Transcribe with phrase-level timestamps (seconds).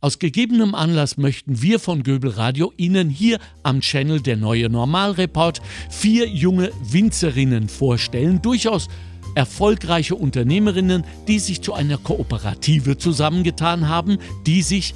[0.00, 5.60] Aus gegebenem Anlass möchten wir von Göbel Radio Ihnen hier am Channel der neue Normalreport
[5.90, 8.86] vier junge Winzerinnen vorstellen, durchaus
[9.34, 14.94] erfolgreiche Unternehmerinnen, die sich zu einer Kooperative zusammengetan haben, die sich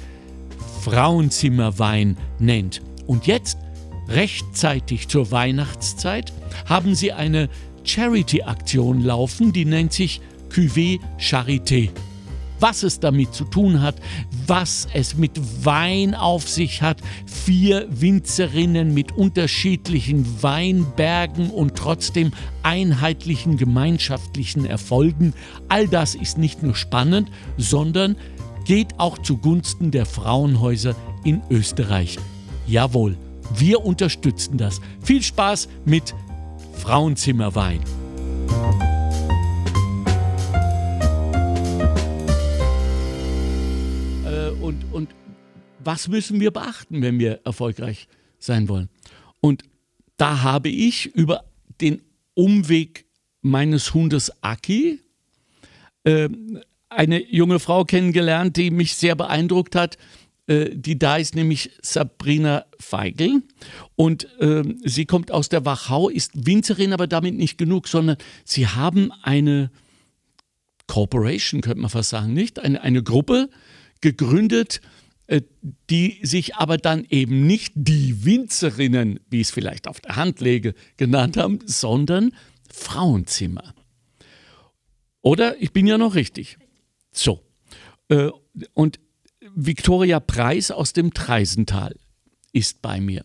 [0.83, 2.81] Frauenzimmerwein nennt.
[3.05, 3.57] Und jetzt,
[4.07, 6.31] rechtzeitig zur Weihnachtszeit,
[6.65, 7.49] haben sie eine
[7.83, 11.89] Charity-Aktion laufen, die nennt sich Cuvée Charité.
[12.63, 13.95] Was es damit zu tun hat,
[14.47, 22.31] was es mit Wein auf sich hat, vier Winzerinnen mit unterschiedlichen Weinbergen und trotzdem
[22.63, 25.33] einheitlichen gemeinschaftlichen Erfolgen,
[25.67, 28.15] all das ist nicht nur spannend, sondern
[28.63, 30.95] geht auch zugunsten der Frauenhäuser
[31.25, 32.17] in Österreich.
[32.65, 33.17] Jawohl,
[33.53, 34.79] wir unterstützen das.
[35.01, 36.15] Viel Spaß mit
[36.77, 37.81] Frauenzimmerwein.
[44.63, 45.09] Und, und
[45.83, 48.07] was müssen wir beachten, wenn wir erfolgreich
[48.39, 48.89] sein wollen?
[49.41, 49.63] Und
[50.15, 51.43] da habe ich über
[51.81, 52.01] den
[52.33, 53.05] Umweg
[53.41, 55.01] meines Hundes Aki
[56.05, 56.29] äh,
[56.89, 59.97] eine junge Frau kennengelernt, die mich sehr beeindruckt hat.
[60.47, 63.41] Äh, die da ist nämlich Sabrina Feigl
[63.95, 68.67] und äh, sie kommt aus der Wachau, ist Winzerin, aber damit nicht genug, sondern sie
[68.67, 69.71] haben eine
[70.87, 72.59] Corporation, könnte man fast sagen, nicht?
[72.59, 73.49] Eine, eine Gruppe
[74.03, 74.81] gegründet,
[75.27, 75.41] äh,
[75.89, 80.41] die sich aber dann eben nicht die Winzerinnen, wie ich es vielleicht auf der Hand
[80.41, 82.35] lege, genannt haben, sondern
[82.71, 83.73] Frauenzimmer.
[85.21, 85.59] Oder?
[85.61, 86.57] Ich bin ja noch richtig.
[87.11, 87.41] So.
[88.09, 88.29] Äh,
[88.73, 88.99] und
[89.55, 91.95] Viktoria Preis aus dem Treisental
[92.51, 93.23] ist bei mir.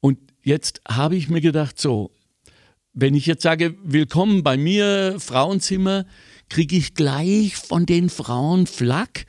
[0.00, 2.12] Und jetzt habe ich mir gedacht, so,
[2.92, 6.06] wenn ich jetzt sage, willkommen bei mir, Frauenzimmer,
[6.48, 9.26] kriege ich gleich von den Frauen Flack,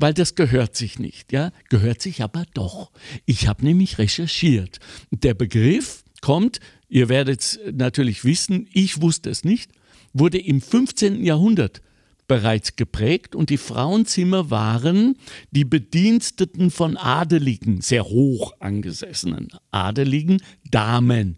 [0.00, 2.90] weil das gehört sich nicht, ja, gehört sich aber doch.
[3.26, 4.78] Ich habe nämlich recherchiert.
[5.10, 9.70] Der Begriff kommt, ihr werdet es natürlich wissen, ich wusste es nicht,
[10.14, 11.22] wurde im 15.
[11.22, 11.82] Jahrhundert
[12.26, 15.16] bereits geprägt und die Frauenzimmer waren
[15.50, 20.40] die Bediensteten von Adeligen, sehr hoch angesessenen Adeligen,
[20.70, 21.36] Damen,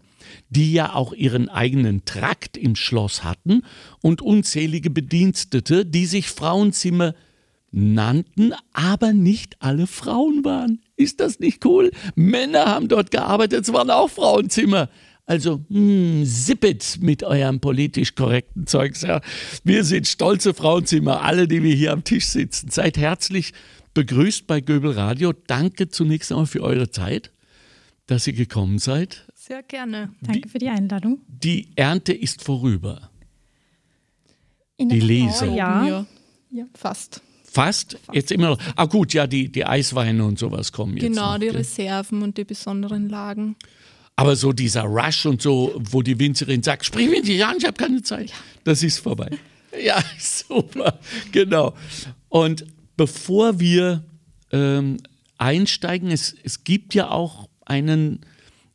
[0.49, 3.63] die ja auch ihren eigenen Trakt im Schloss hatten
[4.01, 7.13] und unzählige Bedienstete, die sich Frauenzimmer
[7.73, 10.79] nannten, aber nicht alle Frauen waren.
[10.95, 11.91] Ist das nicht cool?
[12.15, 14.89] Männer haben dort gearbeitet, es waren auch Frauenzimmer.
[15.25, 19.01] Also, hm, sippet mit eurem politisch korrekten Zeugs.
[19.01, 19.21] Ja.
[19.63, 22.69] Wir sind stolze Frauenzimmer, alle, die wir hier am Tisch sitzen.
[22.69, 23.53] Seid herzlich
[23.93, 25.33] begrüßt bei Göbel Radio.
[25.47, 27.31] Danke zunächst einmal für eure Zeit,
[28.05, 29.25] dass ihr gekommen seid.
[29.33, 30.13] Sehr gerne.
[30.21, 31.21] Danke die, für die Einladung.
[31.27, 33.09] Die Ernte ist vorüber.
[34.75, 35.49] In die Lese.
[35.49, 36.05] Oh, ja.
[36.51, 37.21] ja, fast.
[37.53, 37.99] Fast?
[38.11, 38.59] Jetzt immer noch.
[38.75, 41.03] Ah gut, ja, die, die Eisweine und sowas kommen jetzt.
[41.03, 43.55] Genau, noch, die Reserven und die besonderen Lagen.
[44.15, 47.65] Aber so dieser Rush und so, wo die Winzerin sagt, sprich mich nicht an, ich
[47.65, 48.31] habe keine Zeit,
[48.63, 49.29] das ist vorbei.
[49.83, 50.99] Ja, super,
[51.31, 51.73] genau.
[52.29, 54.03] Und bevor wir
[54.51, 54.97] ähm,
[55.39, 58.19] einsteigen, es, es gibt ja auch einen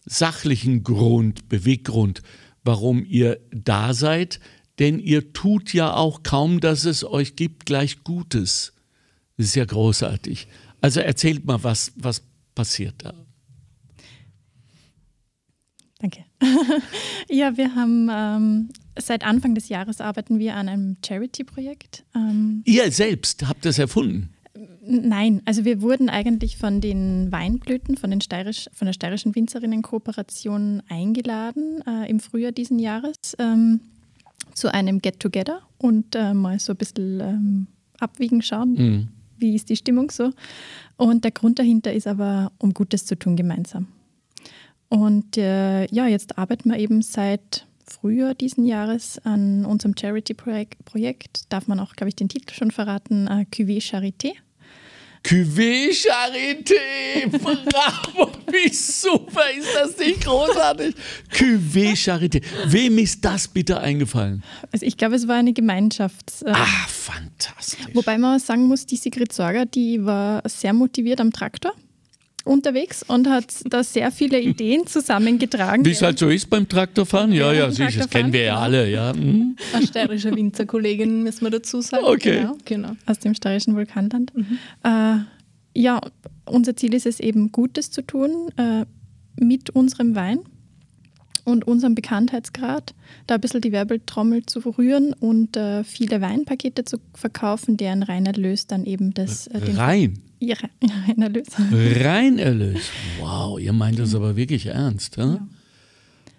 [0.05, 2.23] sachlichen Grund, Beweggrund,
[2.65, 4.41] warum ihr da seid,
[4.79, 8.73] denn ihr tut ja auch kaum, dass es euch gibt, gleich Gutes.
[9.37, 10.49] Das ist ja großartig.
[10.81, 12.23] Also erzählt mal, was, was
[12.55, 13.15] passiert da.
[15.99, 16.25] Danke.
[17.29, 22.05] ja, wir haben ähm, seit Anfang des Jahres arbeiten wir an einem Charity-Projekt.
[22.15, 24.33] Ähm, Ihr selbst habt das erfunden?
[24.81, 30.83] Nein, also wir wurden eigentlich von den Weinblüten, von, den Steirisch, von der steirischen Winzerinnenkooperation
[30.89, 33.81] eingeladen äh, im Frühjahr diesen Jahres ähm,
[34.59, 37.67] zu einem Get-Together und äh, mal so ein bisschen ähm,
[37.99, 39.09] abwiegen schauen, mhm.
[39.39, 40.33] wie ist die Stimmung so.
[40.97, 43.87] Und der Grund dahinter ist aber, um Gutes zu tun gemeinsam.
[44.89, 51.53] Und äh, ja, jetzt arbeiten wir eben seit Frühjahr diesen Jahres an unserem Charity-Projekt.
[51.53, 54.33] Darf man auch, glaube ich, den Titel schon verraten: äh, Cuvée Charité.
[55.23, 57.27] Cuvée Charité!
[57.31, 58.31] Bravo!
[58.51, 60.95] Wie super ist das nicht großartig?
[61.33, 62.43] Cuvée Charité.
[62.67, 64.43] Wem ist das bitte eingefallen?
[64.73, 66.43] Also ich glaube, es war eine Gemeinschaft.
[66.45, 67.87] Äh, ah, fantastisch.
[67.95, 71.73] Wobei man sagen muss, die Sigrid Sorger, die war sehr motiviert am Traktor
[72.49, 75.85] unterwegs und hat da sehr viele Ideen zusammengetragen.
[75.85, 77.33] Wie es halt so ist beim Traktorfahren?
[77.33, 78.65] Ja, ja, sicher, das kennen wir ja genau.
[78.65, 78.91] alle.
[78.91, 79.13] Ja.
[79.13, 79.57] Mhm.
[79.73, 82.05] Eine steirische Winzerkollegin, müssen wir dazu sagen.
[82.05, 82.41] Okay.
[82.41, 82.93] Genau, genau.
[83.07, 84.33] Aus dem steirischen Vulkanland.
[84.35, 84.59] Mhm.
[84.83, 85.19] Äh,
[85.75, 86.01] ja,
[86.47, 88.85] unser Ziel ist es eben, Gutes zu tun äh,
[89.37, 90.41] mit unserem Wein
[91.45, 92.95] und unserem Bekanntheitsgrad,
[93.27, 98.33] da ein bisschen die Werbetrommel zu rühren und äh, viele Weinpakete zu verkaufen, deren reiner
[98.33, 99.47] Lös dann eben das.
[99.47, 100.21] Äh, Rein?
[100.41, 100.57] Ja,
[101.07, 101.49] rein Erlös.
[101.73, 102.91] Reinerlös.
[103.21, 105.17] Wow, ihr meint das aber wirklich ernst.
[105.17, 105.47] Ja?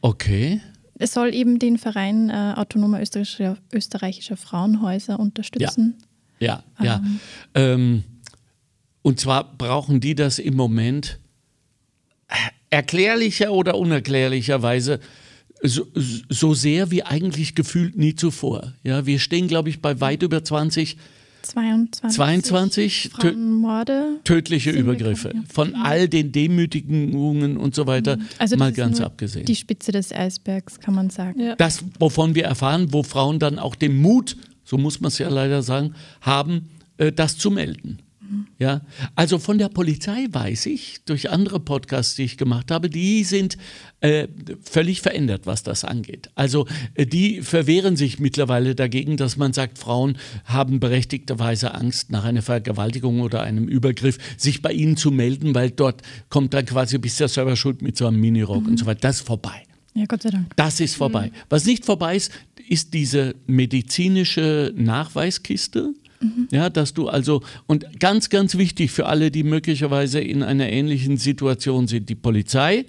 [0.01, 0.61] Okay.
[0.97, 5.95] Es soll eben den Verein äh, Autonomer österreichischer, österreichischer Frauenhäuser unterstützen.
[6.39, 7.03] Ja, ja.
[7.53, 8.03] Ähm,
[9.01, 11.19] und zwar brauchen die das im Moment
[12.69, 14.99] erklärlicher oder unerklärlicherweise
[15.61, 15.87] so,
[16.29, 18.73] so sehr wie eigentlich gefühlt nie zuvor.
[18.83, 20.97] Ja, wir stehen, glaube ich, bei weit über 20
[21.49, 24.19] 22, 22 tö Frauenmorde.
[24.23, 25.31] tödliche Übergriffe.
[25.33, 25.41] ja.
[25.51, 29.45] Von all den Demütigungen und so weiter, Also das mal ganz abgesehen.
[29.45, 31.39] Die Spitze des Eisbergs, kann man sagen.
[31.39, 31.55] Ja.
[31.55, 35.29] das, wovon wir erfahren, wo Frauen dann auch den Mut, so muss man es ja
[35.29, 37.99] leider sagen, haben, äh, das zu melden.
[38.59, 38.81] Ja,
[39.15, 43.57] also von der Polizei weiß ich, durch andere Podcasts, die ich gemacht habe, die sind
[44.01, 44.27] äh,
[44.61, 46.29] völlig verändert, was das angeht.
[46.35, 52.25] Also äh, die verwehren sich mittlerweile dagegen, dass man sagt, Frauen haben berechtigterweise Angst, nach
[52.25, 56.97] einer Vergewaltigung oder einem Übergriff sich bei ihnen zu melden, weil dort kommt dann quasi
[56.97, 58.99] bis der Server schuld mit so einem Minirock und so weiter.
[58.99, 59.63] Das ist vorbei.
[59.93, 60.53] Ja, Gott sei Dank.
[60.57, 61.31] Das ist vorbei.
[61.47, 62.33] Was nicht vorbei ist,
[62.67, 65.93] ist diese medizinische Nachweiskiste.
[66.51, 71.17] Ja, dass du also, und ganz, ganz wichtig für alle, die möglicherweise in einer ähnlichen
[71.17, 72.85] Situation sind, die Polizei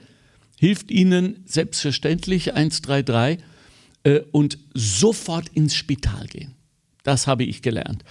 [0.58, 3.44] hilft ihnen selbstverständlich 133
[4.02, 6.54] äh, und sofort ins Spital gehen.
[7.02, 8.04] Das habe ich gelernt.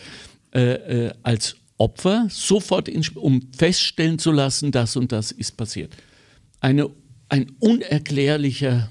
[0.52, 5.96] Äh, äh, als Opfer sofort, ins, um feststellen zu lassen, das und das ist passiert.
[6.60, 6.90] Eine,
[7.30, 8.90] ein unerklärlicher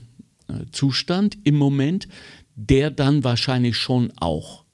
[0.48, 2.08] äh, Zustand im Moment,
[2.54, 4.64] der dann wahrscheinlich schon auch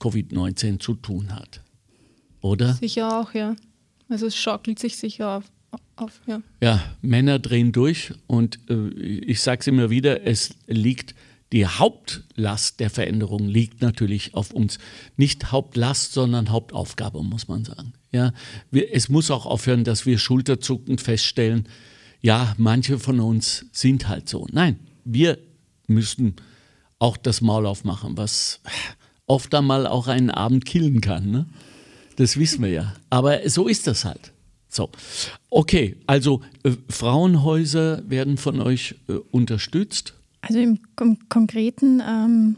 [0.00, 1.62] Covid-19 zu tun hat.
[2.40, 2.74] Oder?
[2.74, 3.56] Sicher auch, ja.
[4.08, 5.44] Also es schaukelt sich sicher auf,
[5.96, 6.40] auf ja.
[6.62, 11.14] Ja, Männer drehen durch und äh, ich sage es immer wieder, es liegt,
[11.52, 14.78] die Hauptlast der Veränderung liegt natürlich auf uns.
[15.16, 17.94] Nicht Hauptlast, sondern Hauptaufgabe, muss man sagen.
[18.12, 18.32] Ja,
[18.70, 21.68] wir, es muss auch aufhören, dass wir schulterzuckend feststellen,
[22.20, 24.46] ja, manche von uns sind halt so.
[24.50, 25.38] Nein, wir
[25.86, 26.36] müssen
[26.98, 28.60] auch das Maul aufmachen, was
[29.28, 31.30] oft einmal auch einen Abend killen kann.
[31.30, 31.46] Ne?
[32.16, 32.94] Das wissen wir ja.
[33.10, 34.32] Aber so ist das halt.
[34.70, 34.90] So,
[35.48, 40.14] okay, also äh, Frauenhäuser werden von euch äh, unterstützt.
[40.42, 42.56] Also im Kon Konkreten ähm,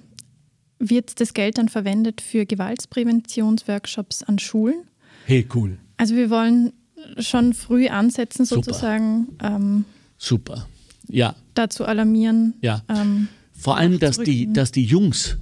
[0.79, 4.83] wird das Geld dann verwendet für Gewaltpräventionsworkshops an Schulen.
[5.25, 6.73] Hey, cool, Also wir wollen
[7.19, 8.65] schon früh ansetzen, Super.
[8.65, 9.85] sozusagen ähm,
[10.19, 10.67] super.
[11.09, 12.55] Ja, dazu alarmieren.
[12.61, 12.83] ja.
[12.89, 15.39] Ähm, Vor allem, dass die, dass die Jungs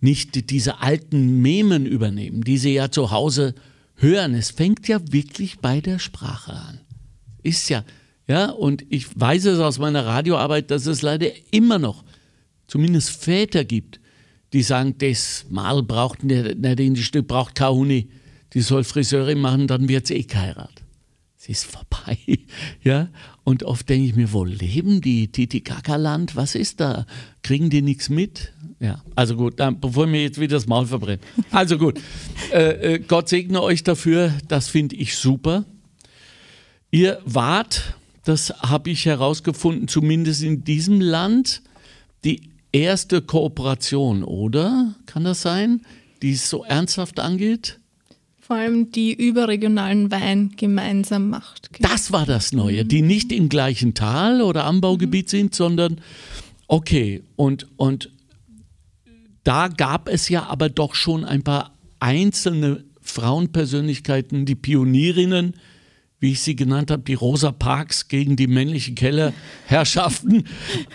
[0.00, 3.54] nicht die- diese alten Memen übernehmen, die sie ja zu Hause
[3.96, 4.34] hören.
[4.34, 6.80] Es fängt ja wirklich bei der Sprache an.
[7.42, 7.84] Ist ja,
[8.26, 12.04] ja, und ich weiß es aus meiner Radioarbeit, dass es leider immer noch
[12.66, 14.00] zumindest Väter gibt,
[14.52, 16.46] die sagen, das Mal braucht nicht,
[16.80, 18.08] in die Stück, braucht keine Uni,
[18.54, 20.82] die soll Friseurin machen, dann wird sie eh geheiratet.
[21.38, 22.18] Es ist vorbei.
[22.82, 23.08] Ja?
[23.44, 25.28] Und oft denke ich mir, wo leben die?
[25.28, 26.36] Titicaca-Land?
[26.36, 27.06] Was ist da?
[27.42, 28.52] Kriegen die nichts mit?
[28.80, 31.22] Ja, also gut, dann, bevor mir jetzt wieder das Maul verbrennt.
[31.50, 32.00] Also gut,
[32.52, 35.64] äh, äh, Gott segne euch dafür, das finde ich super.
[36.90, 41.62] Ihr wart, das habe ich herausgefunden, zumindest in diesem Land,
[42.24, 42.42] die
[42.72, 44.94] erste Kooperation, oder?
[45.06, 45.82] Kann das sein?
[46.22, 47.78] Die es so ernsthaft angeht?
[48.40, 51.68] Vor allem die überregionalen Wein gemeinsam macht.
[51.80, 56.00] Das war das Neue, die nicht im gleichen Tal oder Anbaugebiet sind, sondern
[56.66, 57.22] okay.
[57.36, 58.10] Und, und
[59.44, 65.54] da gab es ja aber doch schon ein paar einzelne Frauenpersönlichkeiten, die Pionierinnen,
[66.20, 70.44] wie ich sie genannt habe, die Rosa Parks gegen die männlichen Kellerherrschaften.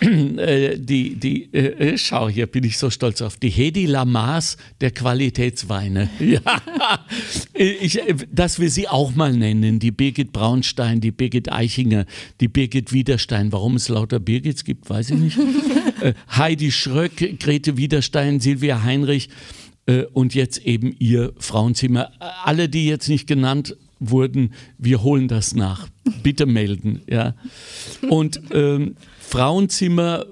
[0.00, 4.58] äh, die, die, äh, äh, schau, hier bin ich so stolz auf, die Hedi Lamas
[4.80, 6.10] der Qualitätsweine.
[6.24, 6.40] Ja,
[7.52, 12.06] ich, äh, dass wir sie auch mal nennen, die Birgit Braunstein, die Birgit Eichinger,
[12.40, 13.52] die Birgit Widerstein.
[13.52, 15.38] Warum es lauter Birgits gibt, weiß ich nicht.
[16.00, 19.28] äh, Heidi Schröck, Grete Widerstein, Silvia Heinrich
[19.86, 22.10] äh, und jetzt eben ihr Frauenzimmer.
[22.44, 23.76] Alle, die jetzt nicht genannt
[24.10, 25.88] wurden, wir holen das nach.
[26.22, 27.02] Bitte melden.
[27.08, 27.34] Ja.
[28.08, 30.26] Und ähm, Frauenzimmer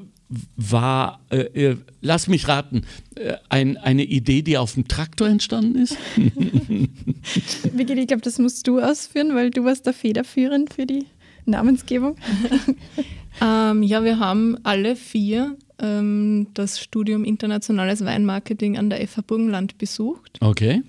[0.57, 2.83] war, äh, äh, lass mich raten,
[3.17, 5.97] äh, ein, eine Idee, die auf dem Traktor entstanden ist.
[7.77, 11.07] Birgit, ich glaube, das musst du ausführen, weil du warst da federführend für die
[11.45, 12.17] Namensgebung.
[13.41, 19.79] Ähm, ja, wir haben alle vier ähm, das Studium Internationales Weinmarketing an der FH Burgenland
[19.79, 20.39] besucht.
[20.41, 20.83] Okay.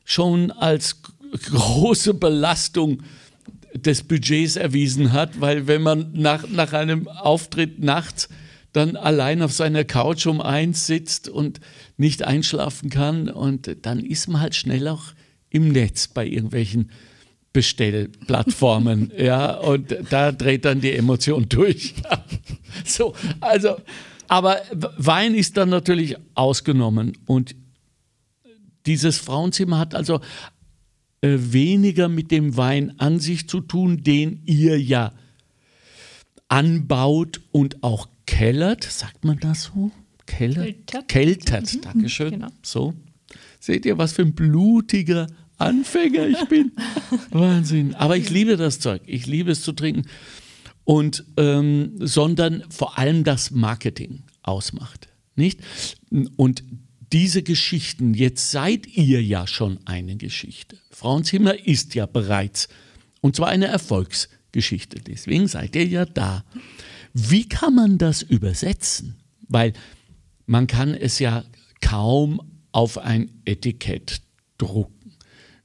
[0.04, 3.02] schon als große Belastung
[3.74, 8.28] des Budgets erwiesen hat, weil wenn man nach, nach einem Auftritt nachts
[8.72, 11.60] dann allein auf seiner Couch um eins sitzt und
[11.96, 13.28] nicht einschlafen kann.
[13.28, 15.14] Und dann ist man halt schnell auch
[15.50, 16.90] im Netz bei irgendwelchen
[17.52, 21.94] Bestellplattformen, ja, und da dreht dann die Emotion durch.
[22.84, 23.76] so, also,
[24.28, 24.60] aber
[24.98, 27.16] Wein ist dann natürlich ausgenommen.
[27.26, 27.56] Und
[28.86, 30.20] dieses Frauenzimmer hat also
[31.20, 35.12] äh, weniger mit dem Wein an sich zu tun, den ihr ja
[36.48, 38.84] anbaut und auch kellert.
[38.84, 39.90] Sagt man das so?
[40.26, 40.86] Kellert?
[40.86, 41.08] Keltert.
[41.08, 42.30] Keltert, Dankeschön.
[42.30, 42.48] genau.
[42.62, 42.94] So.
[43.58, 46.72] Seht ihr, was für ein blutiger Anfänger ich bin?
[47.30, 47.94] Wahnsinn.
[47.94, 49.02] Aber ich liebe das Zeug.
[49.06, 50.04] Ich liebe es zu trinken.
[50.84, 55.08] Und ähm, sondern vor allem das Marketing ausmacht.
[55.34, 55.60] Nicht?
[56.36, 56.62] Und
[57.12, 60.78] diese Geschichten, jetzt seid ihr ja schon eine Geschichte.
[60.90, 62.68] Frauenzimmer ist ja bereits,
[63.20, 65.00] und zwar eine Erfolgsgeschichte.
[65.00, 66.44] Deswegen seid ihr ja da.
[67.12, 69.16] Wie kann man das übersetzen?
[69.48, 69.72] Weil
[70.46, 71.44] man kann es ja
[71.80, 72.40] kaum
[72.72, 74.20] auf ein Etikett
[74.58, 75.16] drucken.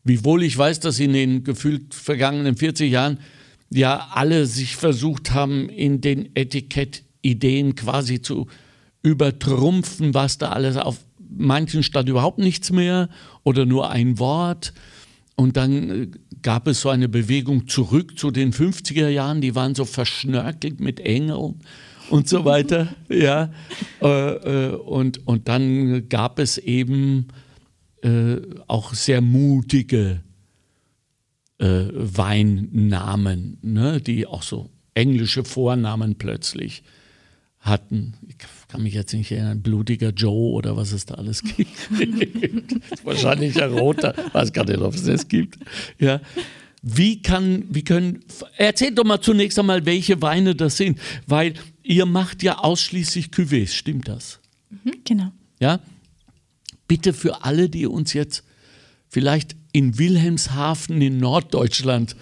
[0.04, 3.20] Wiewohl ich weiß, dass in den gefühlt vergangenen 40 Jahren
[3.70, 8.48] ja alle sich versucht haben, in den Etikettideen quasi zu
[9.02, 11.00] übertrumpfen, was da alles auf
[11.36, 13.10] manchen stand überhaupt nichts mehr
[13.44, 14.74] oder nur ein Wort.
[15.36, 16.08] Und dann äh,
[16.42, 21.00] gab es so eine Bewegung zurück zu den 50er Jahren, die waren so verschnörkelt mit
[21.00, 21.56] Engeln
[22.10, 22.96] und so weiter.
[23.10, 23.52] ja.
[24.02, 27.28] Äh, äh, und, und dann gab es eben
[28.04, 28.38] äh,
[28.68, 30.22] auch sehr mutige
[31.60, 36.84] äh, Weinnamen, ne, die auch so englische Vornamen plötzlich
[37.60, 38.14] hatten.
[38.74, 41.70] Ich kann mich jetzt nicht erinnern, blutiger Joe oder was es da alles gibt.
[43.04, 45.60] Wahrscheinlich ein roter, weiß gar nicht, ob es das gibt.
[46.00, 46.22] Ja.
[46.82, 48.22] Wie kann, wie können,
[48.58, 51.54] erzählt doch mal zunächst einmal, welche Weine das sind, weil
[51.84, 54.40] ihr macht ja ausschließlich Cuvées, stimmt das?
[55.06, 55.32] Genau.
[55.60, 55.80] Ja?
[56.88, 58.44] Bitte für alle, die uns jetzt
[59.08, 62.16] vielleicht in Wilhelmshaven in Norddeutschland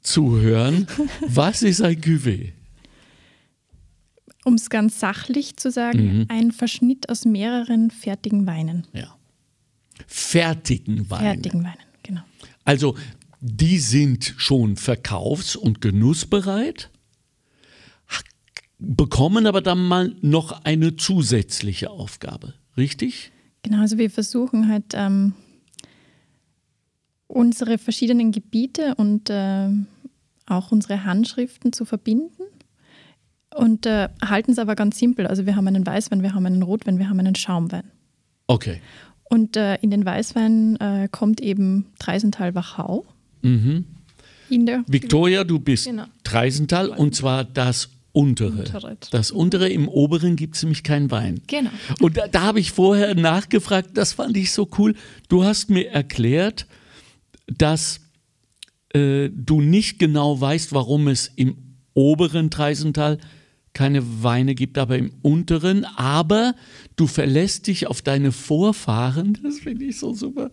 [0.00, 0.86] zuhören,
[1.28, 2.52] was ist ein Cuvée?
[4.44, 8.86] Um es ganz sachlich zu sagen, ein Verschnitt aus mehreren fertigen Weinen.
[8.92, 9.16] Ja.
[10.06, 11.34] Fertigen Weine.
[11.34, 12.22] Fertigen Weinen, genau.
[12.64, 12.96] Also
[13.40, 16.90] die sind schon verkaufs- und genussbereit,
[18.78, 23.30] bekommen aber dann mal noch eine zusätzliche Aufgabe, richtig?
[23.62, 25.34] Genau, also wir versuchen halt ähm,
[27.28, 29.86] unsere verschiedenen Gebiete und ähm,
[30.46, 32.41] auch unsere Handschriften zu verbinden
[33.54, 35.26] und äh, halten es aber ganz simpel.
[35.26, 37.84] Also wir haben einen Weißwein, wir haben einen Rotwein, wir haben einen Schaumwein.
[38.46, 38.80] Okay.
[39.24, 43.06] Und äh, in den Weißwein äh, kommt eben Treisental-Wachau.
[43.42, 43.86] Mhm.
[44.50, 46.04] In der Victoria, du bist Genau.
[46.24, 48.58] Treisental und zwar das untere.
[48.58, 48.96] Untere.
[49.10, 51.40] Das untere, im oberen gibt es nämlich keinen Wein.
[51.46, 51.70] Genau.
[52.00, 54.94] Und da, da habe ich vorher nachgefragt, das fand ich so cool.
[55.28, 56.66] Du hast mir erklärt,
[57.46, 58.00] dass
[58.94, 61.56] äh, du nicht genau weißt, warum es im
[61.94, 63.18] oberen Treisental
[63.74, 65.84] keine Weine gibt, aber im unteren.
[65.84, 66.54] Aber
[66.96, 70.50] du verlässt dich auf deine Vorfahren, das finde ich so super.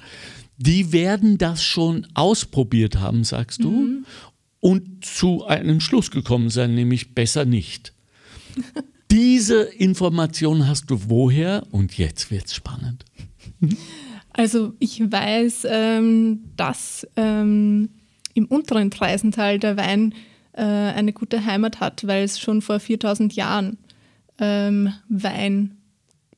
[0.58, 4.04] Die werden das schon ausprobiert haben, sagst du.
[4.60, 7.94] und zu einem Schluss gekommen sein, nämlich besser nicht.
[9.12, 11.64] Diese Information hast du woher?
[11.72, 13.06] Und jetzt wird es spannend.
[14.34, 17.90] Also ich weiß, ähm, dass ähm,
[18.34, 20.14] im unteren Treisental der Wein
[20.60, 23.78] äh, eine gute Heimat hat, weil es schon vor 4000 Jahren
[24.40, 25.78] ähm, Wein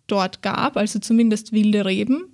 [0.07, 2.25] dort gab, also zumindest wilde Reben,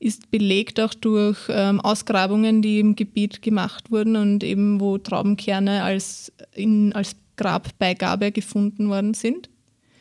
[0.00, 5.82] ist belegt auch durch ähm, Ausgrabungen, die im Gebiet gemacht wurden und eben wo Traubenkerne
[5.82, 9.48] als, in, als Grabbeigabe gefunden worden sind.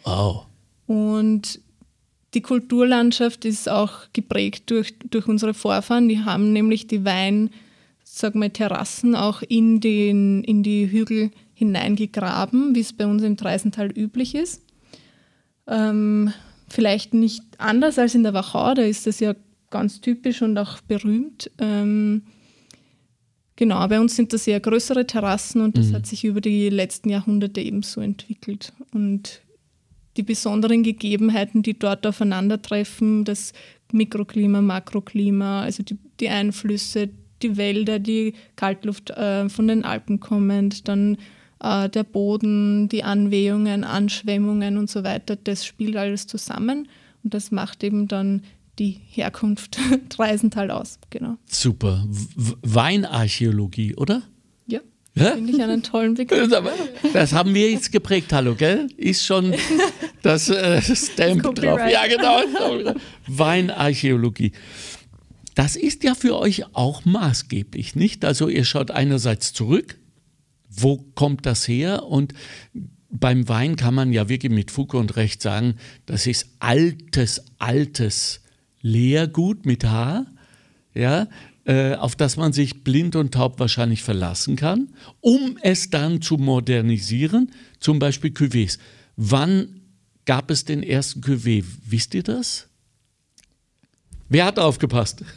[0.04, 0.46] Wow.
[0.88, 1.60] Und
[2.34, 6.08] die Kulturlandschaft ist auch geprägt durch, durch unsere Vorfahren.
[6.08, 7.50] Die haben nämlich die Wein,
[8.18, 13.38] sag mal, Terrassen auch in, den, in die Hügel hineingegraben, wie es bei uns im
[13.38, 14.64] Treisental üblich ist.
[15.68, 16.32] Ähm,
[16.68, 19.36] vielleicht nicht anders als in der Wachau, da ist das ja
[19.70, 21.52] ganz typisch und auch berühmt.
[21.58, 22.24] Ähm,
[23.56, 25.94] genau, bei uns sind das eher größere Terrassen und das mhm.
[25.94, 28.74] hat sich über die letzten Jahrhunderte ebenso entwickelt.
[28.94, 29.42] Und
[30.16, 33.54] die besonderen Gegebenheiten, die dort aufeinandertreffen, das
[33.92, 37.10] Mikroklima, Makroklima, also die, die Einflüsse,
[37.42, 41.18] die Wälder, die Kaltluft äh, von den Alpen kommend, dann
[41.62, 46.88] äh, der Boden, die Anwehungen, Anschwemmungen und so weiter, das spielt alles zusammen
[47.24, 48.44] und das macht eben dann
[48.80, 49.80] die Herkunft
[50.10, 51.00] Treisental aus.
[51.10, 51.38] Genau.
[51.46, 52.06] Super.
[52.10, 54.22] W Weinarchäologie, oder?
[55.18, 55.32] Ja?
[55.32, 56.52] Finde ich einen tollen Begriff.
[57.14, 58.88] Das haben wir jetzt geprägt, hallo, gell?
[58.98, 59.54] Ist schon
[60.22, 61.80] das äh, Stamp drauf.
[61.90, 62.42] Ja, genau.
[63.28, 64.52] Weinarchäologie.
[65.58, 68.24] Das ist ja für euch auch maßgeblich, nicht?
[68.24, 69.98] Also ihr schaut einerseits zurück,
[70.70, 72.04] wo kommt das her?
[72.04, 72.36] Und
[73.10, 78.42] beim Wein kann man ja wirklich mit Fug und Recht sagen, das ist altes, altes
[78.82, 80.28] Leergut mit H.
[80.94, 81.28] Ja,
[81.66, 84.90] äh, auf das man sich blind und taub wahrscheinlich verlassen kann,
[85.22, 88.78] um es dann zu modernisieren, zum Beispiel Cuvées.
[89.16, 89.82] Wann
[90.26, 91.66] gab es den ersten Cuvée?
[91.84, 92.68] Wisst ihr das?
[94.30, 95.24] Wer hat aufgepasst?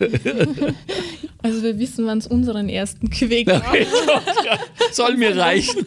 [1.43, 3.67] Also wir wissen, wann es unseren ersten Cuvée gab.
[3.67, 3.87] Okay,
[4.93, 5.87] soll mir reichen.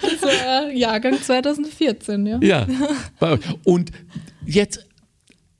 [0.00, 2.40] Das war Jahrgang 2014, ja.
[2.42, 2.66] Ja.
[3.62, 3.92] Und
[4.44, 4.84] jetzt,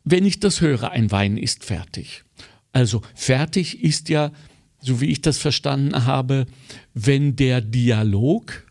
[0.02, 2.24] wenn ich das höre, ein Wein ist fertig.
[2.72, 4.33] Also fertig ist ja,
[4.81, 6.46] so wie ich das verstanden habe,
[6.94, 8.66] wenn der Dialog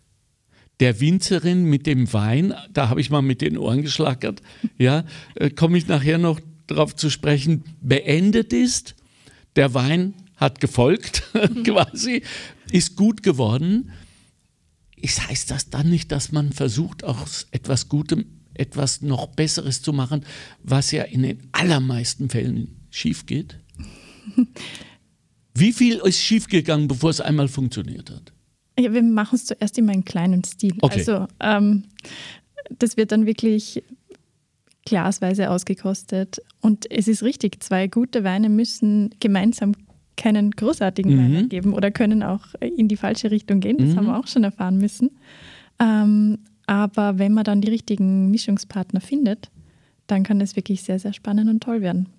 [0.82, 4.42] der Winzerin mit dem Wein, da habe ich mal mit den Ohren geschlagert,
[4.78, 5.06] ja,
[5.36, 8.96] äh, komme ich nachher noch darauf zu sprechen, beendet ist.
[9.56, 11.24] Der Wein hat gefolgt,
[11.64, 12.24] quasi,
[12.72, 13.92] ist gut geworden.
[14.96, 19.94] Ist, heißt das dann nicht, dass man versucht, aus etwas Gutem etwas noch Besseres zu
[19.94, 20.26] machen,
[20.62, 23.58] was ja in den allermeisten Fällen schief geht?
[25.54, 28.32] Wie viel ist schiefgegangen, bevor es einmal funktioniert hat?
[28.80, 30.74] Ja, wir machen es zuerst immer in kleinen Stil.
[30.80, 31.00] Okay.
[31.00, 31.84] Also ähm,
[32.78, 33.84] das wird dann wirklich
[34.86, 36.42] glasweise ausgekostet.
[36.60, 39.74] Und es ist richtig, zwei gute Weine müssen gemeinsam
[40.18, 41.36] keinen großartigen mhm.
[41.36, 43.78] Wein geben oder können auch in die falsche Richtung gehen.
[43.78, 43.96] Das mhm.
[43.98, 45.12] haben wir auch schon erfahren müssen.
[45.80, 49.50] Ähm, aber wenn man dann die richtigen Mischungspartner findet,
[50.08, 52.10] dann kann es wirklich sehr, sehr spannend und toll werden.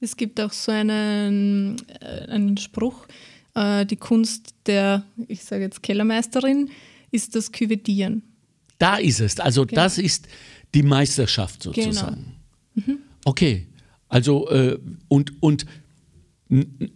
[0.00, 3.06] Es gibt auch so einen, äh, einen Spruch,
[3.54, 6.70] äh, die Kunst der, ich sage jetzt Kellermeisterin,
[7.10, 8.22] ist das Küvetieren.
[8.78, 9.38] Da ist es.
[9.38, 9.82] Also genau.
[9.82, 10.26] das ist
[10.74, 12.34] die Meisterschaft sozusagen.
[12.74, 12.92] Genau.
[12.94, 12.98] Mhm.
[13.24, 13.66] Okay.
[14.08, 15.66] Also äh, und, und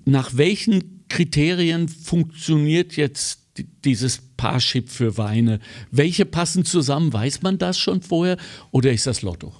[0.04, 3.40] nach welchen Kriterien funktioniert jetzt
[3.84, 5.60] dieses Parship für Weine?
[5.90, 7.12] Welche passen zusammen?
[7.12, 8.36] Weiß man das schon vorher
[8.70, 9.54] oder ist das Lotto?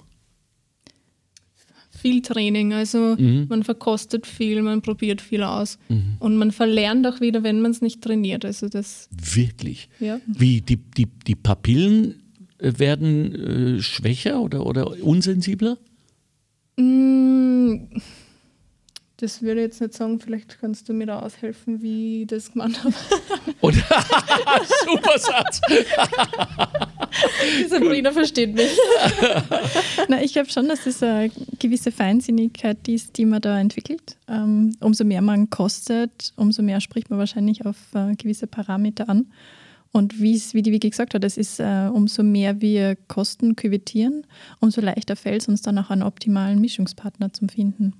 [1.97, 2.73] viel Training.
[2.73, 3.47] Also mhm.
[3.49, 5.77] man verkostet viel, man probiert viel aus.
[5.89, 6.17] Mhm.
[6.19, 8.45] Und man verlernt auch wieder, wenn man es nicht trainiert.
[8.45, 9.89] Also das Wirklich?
[9.99, 10.19] Ja.
[10.27, 12.23] Wie die, die, die Papillen
[12.59, 15.77] werden äh, schwächer oder, oder unsensibler?
[16.77, 17.75] Mm,
[19.17, 22.51] das würde ich jetzt nicht sagen, vielleicht kannst du mir da aushelfen, wie ich das
[22.51, 22.93] gemacht habe.
[24.85, 25.61] super Satz.
[27.59, 28.77] Die Sabrina versteht mich.
[30.07, 34.17] Na, ich glaube schon, dass das eine gewisse Feinsinnigkeit ist, die man da entwickelt.
[34.27, 39.27] Ähm, umso mehr man kostet, umso mehr spricht man wahrscheinlich auf äh, gewisse Parameter an.
[39.97, 44.27] Und wie die Vicky gesagt hat, es ist, äh, umso mehr wir Kosten küvettieren,
[44.59, 47.93] umso leichter fällt es uns dann auch einen optimalen Mischungspartner zu finden.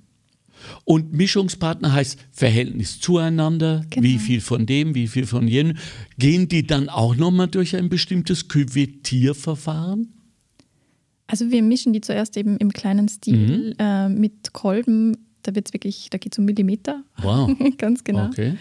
[0.84, 4.04] Und Mischungspartner heißt Verhältnis zueinander, genau.
[4.04, 5.76] wie viel von dem, wie viel von jenem.
[6.18, 10.12] Gehen die dann auch nochmal durch ein bestimmtes Küvettierverfahren?
[11.26, 13.74] Also wir mischen die zuerst eben im kleinen Stil mhm.
[13.78, 17.02] äh, mit Kolben da wird es wirklich, da geht es um Millimeter.
[17.22, 17.50] Wow.
[17.78, 18.26] Ganz genau.
[18.26, 18.56] Okay.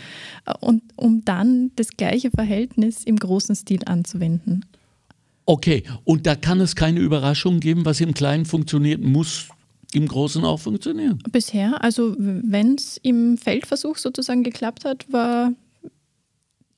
[0.60, 4.66] Und um dann das gleiche Verhältnis im großen Stil anzuwenden.
[5.46, 9.48] Okay, und da kann es keine Überraschung geben, was im Kleinen funktioniert, muss
[9.94, 11.20] im Großen auch funktionieren.
[11.32, 15.54] Bisher, also wenn es im Feldversuch sozusagen geklappt hat, war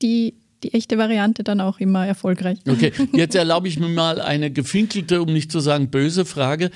[0.02, 2.58] die, die echte Variante dann auch immer erfolgreich.
[2.68, 6.70] Okay, jetzt erlaube ich mir mal eine gefinkelte, um nicht zu sagen böse Frage.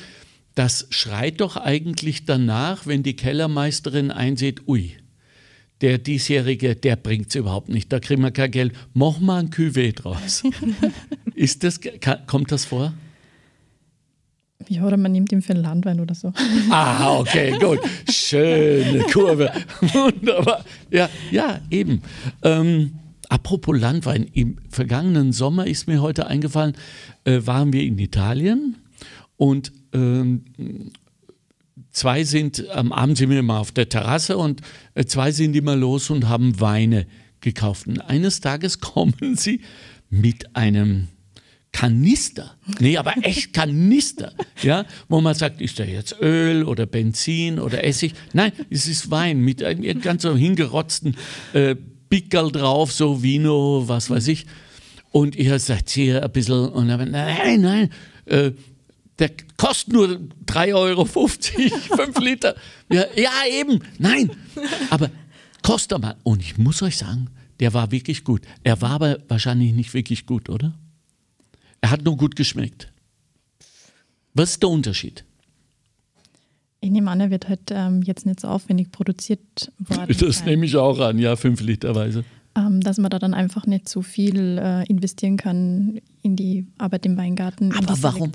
[0.55, 4.97] Das schreit doch eigentlich danach, wenn die Kellermeisterin einsieht, ui,
[5.81, 8.73] der diesjährige, der bringt es überhaupt nicht, da kriegen wir kein Geld.
[8.93, 10.45] Mach mal ein Cuvée draus.
[11.35, 11.81] Ist das,
[12.27, 12.95] kommt das vor?
[14.69, 16.33] Ja, oder man nimmt ihn für einen Landwein oder so.
[16.71, 17.81] Ah, okay, gut.
[18.09, 19.53] Schöne Kurve.
[19.81, 20.65] Wunderbar.
[20.91, 22.01] Ja, ja eben.
[22.43, 22.95] Ähm,
[23.29, 26.75] apropos Landwein, im vergangenen Sommer ist mir heute eingefallen,
[27.25, 28.77] äh, waren wir in Italien
[29.37, 29.73] und
[31.95, 34.61] zwei sind, am Abend sind wir immer auf der Terrasse und
[34.95, 37.07] äh, zwei sind immer los und haben Weine
[37.41, 37.87] gekauft.
[37.87, 39.61] Und eines Tages kommen sie
[40.11, 41.09] mit einem
[41.73, 47.59] Kanister, nee, aber echt Kanister, ja, wo man sagt, ist da jetzt Öl oder Benzin
[47.59, 48.15] oder Essig?
[48.33, 51.17] Nein, es ist Wein mit einem ganz so hingerotzten
[51.53, 51.75] äh,
[52.09, 54.47] Pickel drauf, so Vino, was weiß ich.
[55.11, 57.91] Und ich sagt hier ein bisschen, und dann, nein, nein,
[58.27, 58.53] äh,
[59.19, 60.09] der kostet nur
[60.47, 62.57] 3,50 Euro, 5 Liter.
[62.91, 64.31] Ja, ja, eben, nein,
[64.91, 65.11] aber
[65.63, 66.17] kostet mal.
[66.23, 68.43] Und ich muss euch sagen, der war wirklich gut.
[68.65, 70.75] Er war aber wahrscheinlich nicht wirklich gut, oder?
[71.81, 72.93] Er hat nur gut geschmeckt.
[74.35, 75.25] Was ist der Unterschied?
[76.81, 80.17] Ich nehme an, er wird halt ähm, jetzt nicht so aufwendig produziert worden.
[80.19, 80.49] Das sein.
[80.49, 82.25] nehme ich auch an, ja, fünf Literweise.
[82.57, 87.05] Ähm, dass man da dann einfach nicht so viel äh, investieren kann in die Arbeit
[87.05, 87.73] im Weingarten.
[87.73, 88.33] Aber warum,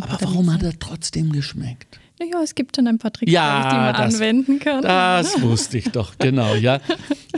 [0.00, 2.00] aber warum hat er trotzdem geschmeckt?
[2.18, 4.82] Naja, es gibt dann ein paar Tricks, ja, die man das, anwenden kann.
[4.82, 6.80] Das wusste ich doch, genau, ja.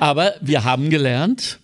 [0.00, 1.60] Aber wir haben gelernt,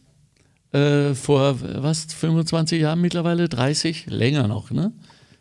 [0.72, 4.92] äh, vor was, 25 Jahren mittlerweile, 30, länger noch, ne?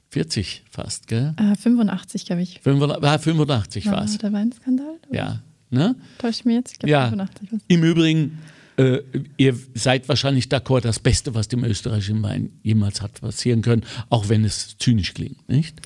[0.09, 1.33] 40 fast, gell?
[1.37, 2.61] Äh, 85, glaube ich.
[2.61, 4.17] 85, 85 war es.
[4.17, 4.95] Der Weinskandal?
[5.11, 5.41] Ja.
[5.69, 5.95] Ne?
[6.17, 6.73] Täuscht mir jetzt?
[6.73, 7.05] Ich glaube, ja.
[7.05, 7.61] 85 war's.
[7.67, 8.39] Im Übrigen,
[8.77, 9.01] äh,
[9.37, 14.29] ihr seid wahrscheinlich d'accord, das Beste, was dem österreichischen Wein jemals hat passieren können, auch
[14.29, 15.81] wenn es zynisch klingt, nicht?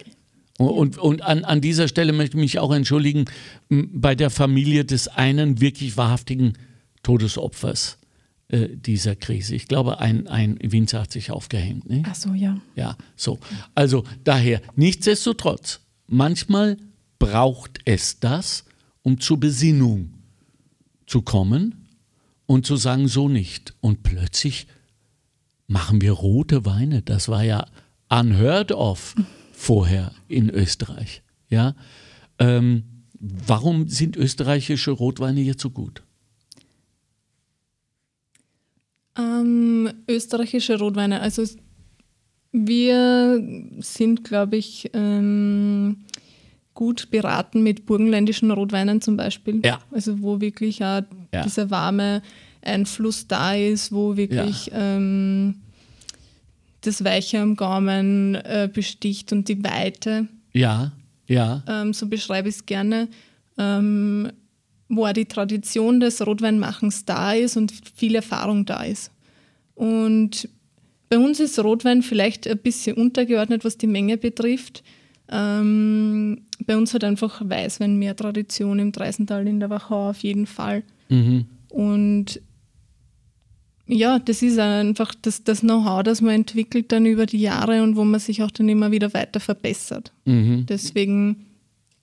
[0.58, 3.26] Und, und, an, an dieser Stelle möchte ich mich auch entschuldigen
[3.70, 6.54] bei der Familie des einen wirklich wahrhaftigen
[7.02, 7.98] Todesopfers
[8.50, 9.56] äh, dieser Krise.
[9.56, 11.90] Ich glaube, ein, ein Winzer hat sich aufgehängt.
[11.90, 12.06] Nicht?
[12.08, 12.62] Ach so, ja.
[12.76, 13.40] Ja, so.
[13.74, 16.78] Also daher, nichtsdestotrotz, manchmal
[17.18, 18.66] braucht es das,
[19.02, 20.14] um zur Besinnung
[21.08, 21.81] zu kommen
[22.52, 23.74] und zu sagen, so nicht.
[23.80, 24.68] Und plötzlich
[25.68, 27.02] machen wir rote Weine.
[27.02, 27.66] Das war ja
[28.10, 29.16] unheard of
[29.54, 31.24] vorher in Österreich.
[31.48, 31.76] Ja?
[32.40, 32.84] Ähm,
[33.20, 36.04] warum sind österreichische Rotweine jetzt so gut?
[39.18, 41.22] Ähm, österreichische Rotweine.
[41.22, 41.46] Also
[42.52, 43.42] wir
[43.80, 46.04] sind, glaube ich, ähm,
[46.74, 49.62] gut beraten mit burgenländischen Rotweinen zum Beispiel.
[49.66, 49.80] Ja.
[49.92, 51.02] Also wo wirklich auch
[51.34, 51.44] Ja.
[51.44, 52.22] dieser warme
[52.62, 55.56] Einfluss da ist, wo wirklich ähm,
[56.82, 60.28] das Weiche am Gaumen äh, besticht und die Weite.
[60.54, 60.92] Ja,
[61.28, 63.08] ja, Ähm, so beschreibe ich es gerne.
[63.58, 64.32] Ähm,
[64.90, 69.12] wo auch die Tradition des Rotweinmachens da ist und viel Erfahrung da ist.
[69.76, 70.50] Und
[71.10, 74.84] bei uns ist Rotwein vielleicht ein bisschen untergeordnet, was die Menge betrifft.
[75.32, 80.46] Ähm, bei uns hat einfach Weißwein mehr Tradition im Dreisental in der Wachau auf jeden
[80.46, 80.84] Fall.
[81.10, 81.46] mhm.
[81.70, 82.42] Und
[83.88, 87.96] ja, das ist einfach das, das Know-how, das man entwickelt dann über die Jahre und
[87.96, 90.14] wo man sich auch dann immer wieder weiter verbessert.
[90.26, 90.66] Mhm.
[90.66, 91.46] Deswegen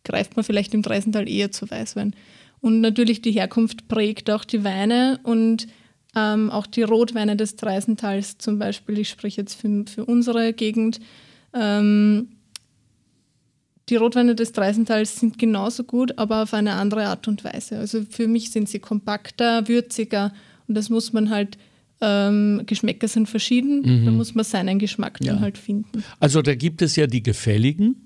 [0.05, 2.15] greift man vielleicht im Dreisental eher zu Weißwein.
[2.61, 5.67] Und natürlich die Herkunft prägt auch die Weine und
[6.17, 8.99] ähm, auch die Rotweine des Dreisentals zum Beispiel.
[8.99, 11.01] Ich spreche jetzt für, für unsere Gegend.
[11.55, 12.29] Ähm,
[13.89, 17.79] die Rotweine des Dreisentals sind genauso gut, aber auf eine andere Art und Weise.
[17.79, 20.33] Also für mich sind sie kompakter, würziger
[20.67, 21.57] und das muss man halt,
[22.01, 25.41] ähm, Geschmäcker sind verschieden, da muss man seinen Geschmack dann Ja.
[25.41, 26.05] halt finden.
[26.21, 27.97] Also da gibt es ja die Gefälligen,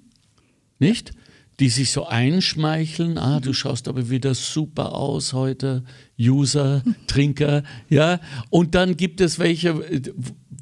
[0.78, 1.12] nicht?
[1.60, 5.84] Die sich so einschmeicheln, ah, du schaust aber wieder super aus heute,
[6.18, 8.20] User, Trinker, ja.
[8.48, 9.74] Und dann gibt es welche,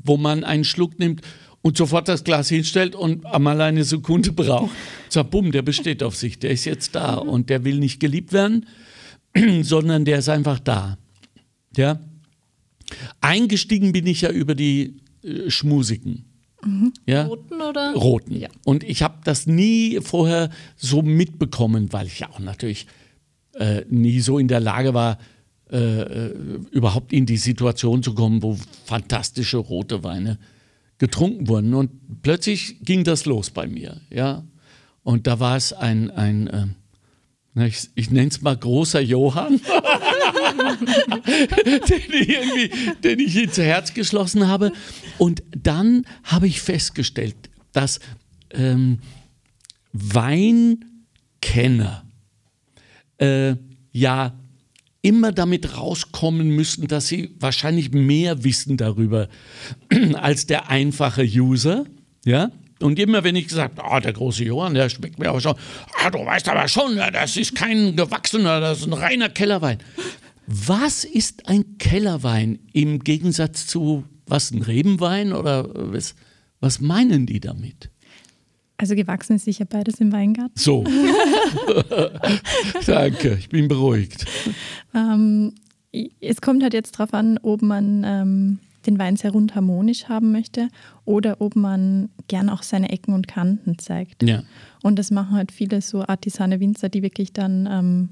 [0.05, 1.21] wo man einen Schluck nimmt
[1.63, 4.71] und sofort das Glas hinstellt und einmal eine Sekunde braucht.
[5.09, 8.33] So, bumm, der besteht auf sich, der ist jetzt da und der will nicht geliebt
[8.33, 8.67] werden,
[9.63, 10.99] sondern der ist einfach da.
[11.77, 12.01] Ja.
[13.21, 16.25] Eingestiegen bin ich ja über die äh, Schmusigen.
[17.07, 17.25] Ja?
[17.25, 17.95] Roten oder?
[17.95, 18.37] Roten.
[18.37, 18.49] Ja.
[18.65, 22.87] Und ich habe das nie vorher so mitbekommen, weil ich ja auch natürlich
[23.55, 25.19] äh, nie so in der Lage war,
[25.71, 26.35] äh, äh,
[26.71, 30.39] überhaupt in die Situation zu kommen, wo fantastische rote Weine
[31.01, 31.75] getrunken wurden.
[31.75, 34.01] Und plötzlich ging das los bei mir.
[34.11, 34.45] Ja?
[35.03, 39.61] Und da war es ein, ein äh, ich, ich nenne es mal großer Johann,
[41.89, 42.71] den, ich irgendwie,
[43.03, 44.71] den ich ins Herz geschlossen habe.
[45.19, 47.35] Und dann habe ich festgestellt,
[47.73, 47.99] dass
[48.51, 49.01] ähm,
[49.93, 50.85] Weinkenner
[53.19, 53.57] äh,
[53.91, 54.40] ja
[55.03, 59.29] immer damit rauskommen müssen, dass sie wahrscheinlich mehr wissen darüber
[60.15, 61.87] als der einfache User.
[62.25, 62.51] Ja?
[62.81, 65.55] Und immer wenn ich gesagt habe, oh, der große Johann, der schmeckt mir aber schon,
[66.03, 69.79] ah, du weißt aber schon, das ist kein gewachsener, das ist ein reiner Kellerwein.
[70.47, 76.15] Was ist ein Kellerwein im Gegensatz zu, was, ein Rebenwein oder was,
[76.61, 77.91] was meinen die damit?
[78.81, 80.59] Also gewachsen ist sicher beides im Weingarten.
[80.59, 80.85] So.
[82.87, 84.25] Danke, ich bin beruhigt.
[84.95, 85.53] Ähm,
[86.21, 90.33] es kommt halt jetzt darauf an, ob man ähm, den Wein sehr rund harmonisch haben
[90.33, 90.69] möchte
[91.05, 94.23] oder ob man gern auch seine Ecken und Kanten zeigt.
[94.23, 94.43] Ja.
[94.83, 98.09] Und das machen halt viele so artisane Winzer, die wirklich dann ähm,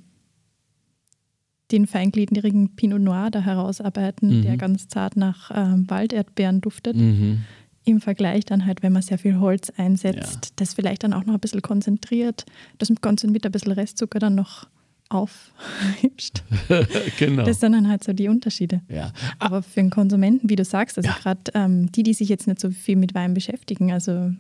[1.71, 4.43] den feingliedrigen Pinot Noir da herausarbeiten, Mhm.
[4.43, 6.97] der ganz zart nach ähm, Walderdbeeren duftet.
[6.97, 7.41] Mhm.
[7.89, 11.35] Im Vergleich dann halt, wenn man sehr viel Holz einsetzt, das vielleicht dann auch noch
[11.35, 12.45] ein bisschen konzentriert,
[12.79, 14.67] das Ganze mit ein bisschen Restzucker dann noch
[15.09, 16.43] aufhübscht.
[17.19, 17.45] genau.
[17.45, 18.83] Das sind dann halt so die Unterschiede.
[18.89, 19.13] ja.
[19.39, 21.17] Aber für den Konsumenten, wie du sagst, also Ja.
[21.23, 24.31] gerade ähm, die, die sich jetzt nicht so viel mit Wein beschäftigen, also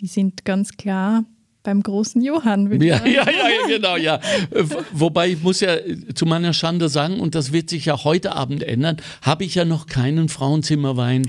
[0.00, 1.24] die sind ganz klar
[1.62, 2.70] beim großen Johann.
[2.70, 3.10] würde ich Ja, sagen.
[3.12, 4.20] ja, ja, ja, genau, ja.
[4.92, 8.34] Wobei ich muss ja äh, zu meiner Schande sagen, und das wird sich ja heute
[8.36, 11.28] Abend ändern, habe ich ja noch keinen Frauenzimmerwein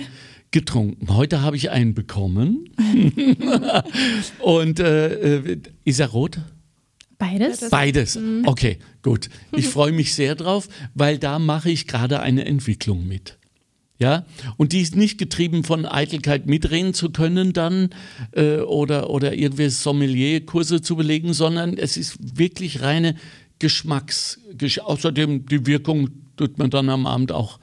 [0.51, 1.15] getrunken.
[1.15, 2.69] Heute habe ich einen bekommen.
[4.39, 6.39] und äh, äh, ist er rot?
[7.17, 7.69] Beides?
[7.69, 8.17] Beides.
[8.45, 9.29] Okay, gut.
[9.51, 13.37] Ich freue mich sehr drauf, weil da mache ich gerade eine Entwicklung mit.
[13.99, 17.89] Ja, und die ist nicht getrieben von Eitelkeit mitreden zu können dann
[18.31, 23.15] äh, oder, oder irgendwie Sommelierkurse zu belegen, sondern es ist wirklich reine
[23.59, 24.39] Geschmacks.
[24.53, 27.59] Gesch Außerdem die Wirkung tut man dann am Abend auch.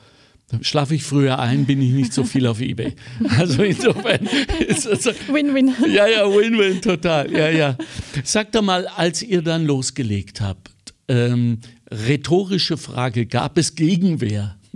[0.60, 2.94] Schlafe ich früher ein, bin ich nicht so viel auf Ebay.
[3.38, 4.26] Also insofern
[4.66, 5.74] ist das Win-win.
[5.92, 7.30] ja, ja, Win-Win, total.
[7.32, 7.76] Ja, ja.
[8.22, 10.70] Sag doch mal, als ihr dann losgelegt habt,
[11.08, 11.58] ähm,
[11.90, 14.56] rhetorische Frage, gab es Gegenwehr?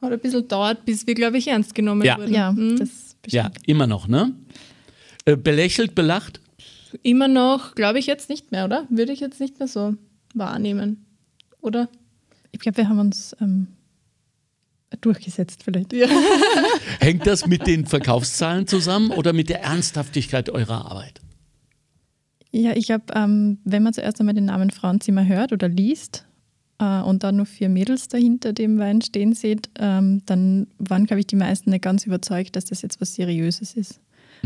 [0.00, 2.18] Hat ein bisschen dauert, bis wir, glaube ich, ernst genommen Ja.
[2.18, 2.32] wurden.
[2.34, 2.78] Ja, Mhm.
[2.78, 4.32] das Ja, immer noch, ne?
[5.24, 6.40] Äh, belächelt, belacht?
[7.02, 8.86] Immer noch, glaube ich, jetzt nicht mehr, oder?
[8.90, 9.94] Würde ich jetzt nicht mehr so
[10.34, 11.04] wahrnehmen.
[11.60, 11.88] Oder?
[12.52, 13.66] Ich glaube, wir haben uns ähm,
[15.00, 15.92] durchgesetzt vielleicht.
[15.92, 16.06] Ja.
[17.00, 21.20] Hängt das mit den Verkaufszahlen zusammen oder mit der Ernsthaftigkeit eurer Arbeit?
[22.50, 26.26] Ja, ich glaube, ähm, wenn man zuerst einmal den Namen Frauenzimmer hört oder liest
[26.78, 31.20] äh, und dann nur vier Mädels dahinter dem Wein stehen sieht, ähm, dann waren, glaube
[31.20, 34.00] ich, die meisten nicht ganz überzeugt, dass das jetzt was Seriöses ist.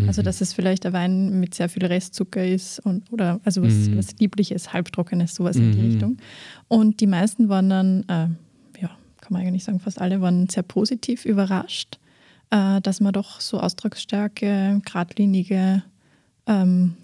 [0.06, 3.72] Also, dass es vielleicht ein Wein mit sehr viel Restzucker ist und, oder also was,
[3.72, 3.96] Mhm.
[3.96, 5.84] was Liebliches, Halbtrockenes, sowas in die Mhm.
[5.90, 6.16] Richtung.
[6.68, 10.62] Und die meisten waren dann, äh, ja, kann man eigentlich sagen, fast alle waren sehr
[10.62, 11.98] positiv überrascht,
[12.50, 15.82] äh, dass man doch so ausdrucksstarke, geradlinige
[16.46, 16.96] ähm,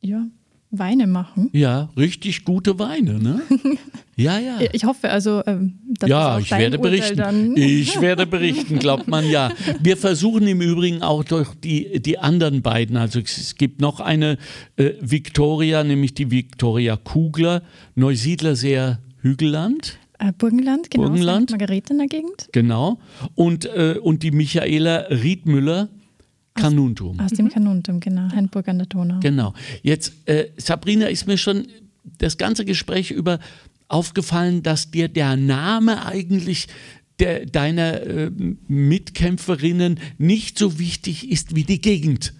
[0.00, 0.26] ja,
[0.70, 1.50] Weine machen.
[1.52, 3.42] Ja, richtig gute Weine, ne?
[4.16, 4.58] Ja, ja.
[4.72, 7.56] Ich hoffe also, ähm, dass ja, ich werde Urteil berichten.
[7.56, 9.50] Ich werde berichten, glaubt man ja.
[9.80, 12.98] Wir versuchen im Übrigen auch durch die, die anderen beiden.
[12.98, 14.36] Also es gibt noch eine
[14.76, 17.62] äh, Victoria, nämlich die Victoria Kugler,
[17.94, 21.48] Neusiedler sehr Hügelland, äh, Burgenland, genau, Burgenland.
[21.48, 21.58] St.
[21.58, 22.98] Margaretener Gegend, genau.
[23.34, 25.88] Und, äh, und die Michaela Riedmüller,
[26.60, 27.20] Kanuntum.
[27.20, 29.20] aus dem Kanuntum, genau, Hainburg an der Donau.
[29.20, 29.54] Genau.
[29.82, 31.66] Jetzt, äh, Sabrina, ist mir schon
[32.18, 33.38] das ganze Gespräch über
[33.88, 36.68] aufgefallen, dass dir der Name eigentlich
[37.18, 38.30] der, deiner äh,
[38.68, 42.32] Mitkämpferinnen nicht so wichtig ist wie die Gegend.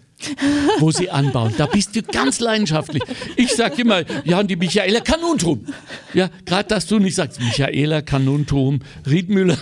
[0.81, 1.55] wo sie anbauen.
[1.57, 3.03] Da bist du ganz leidenschaftlich.
[3.37, 5.65] Ich sage immer, ja, und die Michaela Kanuntum.
[6.13, 9.57] Ja, gerade dass du nicht sagst, Michaela Kanuntum, Riedmüller.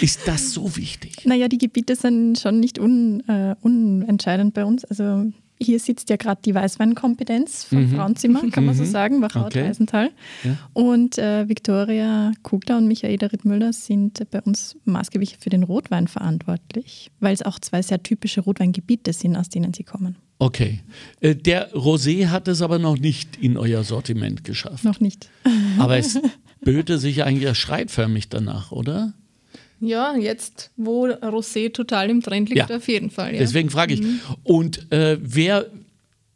[0.00, 1.24] Ist das so wichtig?
[1.24, 4.84] Naja, die Gebiete sind schon nicht un, äh, unentscheidend bei uns.
[4.84, 5.26] Also
[5.60, 9.72] hier sitzt ja gerade die Weißweinkompetenz vom Frauenzimmer, kann man so sagen, Wachau Okay.
[10.42, 10.56] Ja.
[10.72, 17.10] Und äh, Viktoria Kugler und Michaela Rittmüller sind bei uns maßgeblich für den Rotwein verantwortlich,
[17.20, 20.16] weil es auch zwei sehr typische Rotweingebiete sind, aus denen sie kommen.
[20.38, 20.80] Okay.
[21.20, 24.84] Äh, Der Rosé hat es aber noch nicht in euer Sortiment geschafft.
[24.84, 25.30] Noch nicht.
[25.78, 26.18] Aber es
[26.62, 29.14] böte sich eigentlich schreitförmig danach, oder?
[29.86, 32.76] Ja, jetzt, wo Rosé total im Trend liegt, Ja.
[32.76, 33.32] auf jeden Fall.
[33.32, 33.38] Ja.
[33.38, 34.02] Deswegen frage ich.
[34.42, 35.70] Und äh, wer,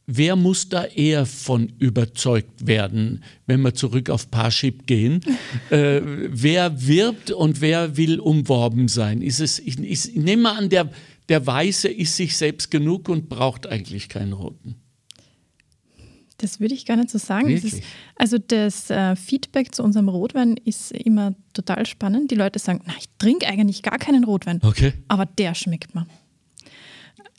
[0.06, 5.20] wer muss da eher von überzeugt werden, wenn wir zurück auf Parship gehen?
[5.70, 9.22] äh, wer wirbt und wer will umworben sein?
[9.22, 10.90] Ist es, ich, ich, ich nehme mal an, der,
[11.28, 14.76] der Weiße ist sich selbst genug und braucht eigentlich keinen Roten.
[16.38, 17.52] Das würde ich gar nicht so sagen.
[17.52, 17.82] Das ist,
[18.16, 22.30] also das äh, Feedback zu unserem Rotwein ist immer total spannend.
[22.30, 24.92] Die Leute sagen, na, ich trinke eigentlich gar keinen Rotwein, Okay.
[25.08, 26.06] aber der schmeckt mir.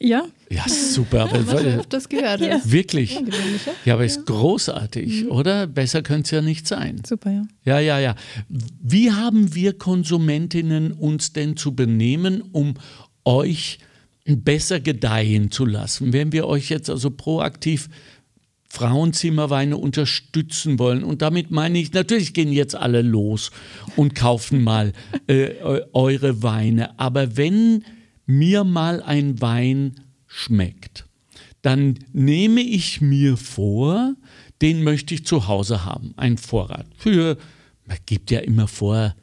[0.02, 1.24] Ja, Ja, super.
[1.34, 2.62] Aber, ich öfters gehört Ja.
[2.64, 3.16] wirklich.
[3.16, 3.22] Ja?
[3.84, 5.68] Ja, aber ist großartig, oder?
[5.68, 7.02] Besser könnte es ja nicht sein.
[7.06, 7.44] super, ja.
[7.66, 8.16] Ja, ja, ja.
[8.48, 12.76] Wie haben wir Konsumentinnen uns denn zu benehmen, um
[13.26, 13.80] euch
[14.26, 16.14] besser gedeihen zu lassen?
[16.14, 17.90] Wenn wir euch jetzt also proaktiv
[18.72, 23.52] Frauenzimmerweine unterstützen wollen, und damit meine ich, natürlich gehen jetzt alle los
[23.96, 24.94] und kaufen mal
[25.28, 27.84] äh, eu- eure Weine, aber wenn
[28.26, 29.96] mir mal ein Wein
[30.28, 31.06] schmeckt,
[31.64, 34.14] dann nehme ich mir vor,
[34.62, 36.86] den möchte ich zu Hause haben, einen Vorrat.
[36.98, 37.38] Für,
[37.88, 39.16] man gibt ja immer vor,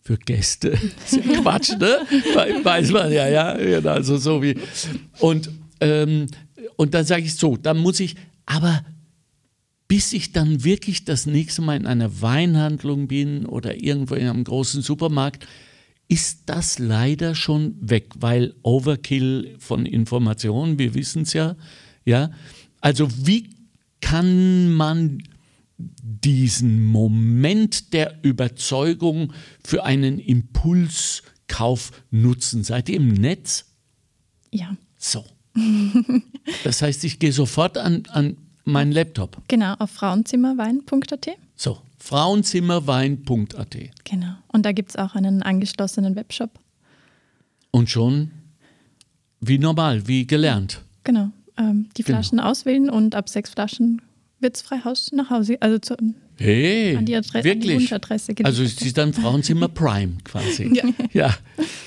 [0.00, 0.78] für Gäste.
[1.02, 1.98] Das ist ja Quatsch, ne?
[2.08, 3.52] We- Weiß man ja, ja.
[3.90, 4.56] Also so wie.
[5.18, 6.26] Und, ähm,
[6.76, 8.14] und dann sage ich so, dann muss ich,
[8.46, 8.84] aber
[9.88, 14.44] bis ich dann wirklich das nächste Mal in einer Weinhandlung bin oder irgendwo in einem
[14.44, 15.46] großen Supermarkt,
[16.08, 21.56] ist das leider schon weg, weil Overkill von Informationen, wir wissen es ja,
[22.04, 22.30] ja.
[22.80, 23.50] Also wie
[24.00, 25.22] kann man
[25.82, 29.32] diesen Moment der Überzeugung
[29.64, 32.64] für einen Impulskauf nutzen?
[32.64, 33.66] Seid ihr im Netz?
[34.52, 35.24] Ja, So.
[36.64, 39.36] Das heißt, ich gehe sofort an, an meinen Laptop.
[39.48, 41.28] genau, auf frauenzimmerwein.at.
[41.56, 43.76] So, frauenzimmerwein.at.
[44.04, 44.34] Genau.
[44.48, 46.50] Und da gibt es auch einen angeschlossenen Webshop.
[47.70, 48.30] Und schon
[49.40, 50.82] wie normal, wie gelernt.
[51.04, 51.30] Genau.
[51.58, 52.18] Ähm, die Genau.
[52.18, 54.02] Flaschen auswählen und ab sechs Flaschen
[54.40, 55.96] wird es frei Haus nach Hause, also zu,
[56.38, 57.74] Hey, an, die Adre an die wirklich?
[57.76, 58.46] Wunschadresse geliefert.
[58.46, 60.70] Also es ist dann Frauenzimmer Prime quasi.
[60.74, 60.84] Ja.
[61.12, 61.36] ja.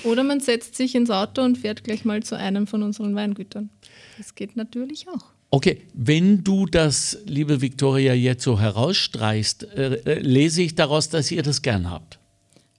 [0.04, 3.70] Oder man setzt sich ins Auto und fährt gleich mal zu einem von unseren Weingütern.
[4.18, 5.26] Das geht natürlich auch.
[5.52, 11.30] Okay, wenn du das, liebe Viktoria, jetzt so herausstreichst, äh, äh, lese ich daraus, dass
[11.30, 12.18] ihr das gern habt.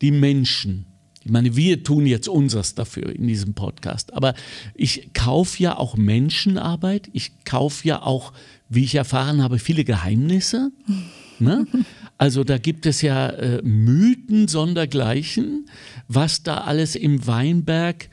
[0.00, 0.86] die Menschen?
[1.24, 4.34] Ich meine, wir tun jetzt unseres dafür in diesem Podcast, aber
[4.74, 8.32] ich kaufe ja auch Menschenarbeit, ich kaufe ja auch,
[8.68, 10.70] wie ich erfahren habe, viele Geheimnisse.
[11.38, 11.66] Ne?
[12.18, 15.68] Also da gibt es ja äh, Mythen sondergleichen,
[16.06, 18.10] was da alles im Weinberg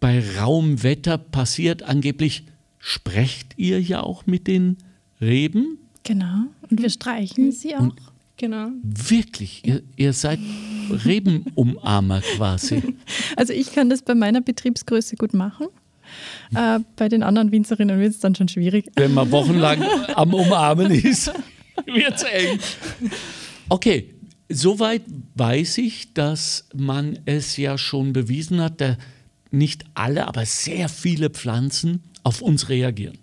[0.00, 1.82] bei rauem Wetter passiert.
[1.82, 2.44] Angeblich
[2.78, 4.78] sprecht ihr ja auch mit den
[5.20, 5.78] Reben.
[6.02, 6.46] genau.
[6.68, 7.90] Und wir streichen sie auch.
[8.36, 8.68] Genau.
[8.82, 10.38] Wirklich, ihr, ihr seid
[10.90, 12.82] Rebenumarmer quasi.
[13.36, 15.66] Also ich kann das bei meiner Betriebsgröße gut machen.
[16.54, 18.86] Äh, bei den anderen Winzerinnen wird es dann schon schwierig.
[18.96, 19.82] Wenn man wochenlang
[20.14, 21.32] am Umarmen ist,
[21.86, 22.58] wird es eng.
[23.68, 24.14] Okay,
[24.48, 25.02] soweit
[25.34, 28.96] weiß ich, dass man es ja schon bewiesen hat, dass
[29.50, 33.18] nicht alle, aber sehr viele Pflanzen auf uns reagieren.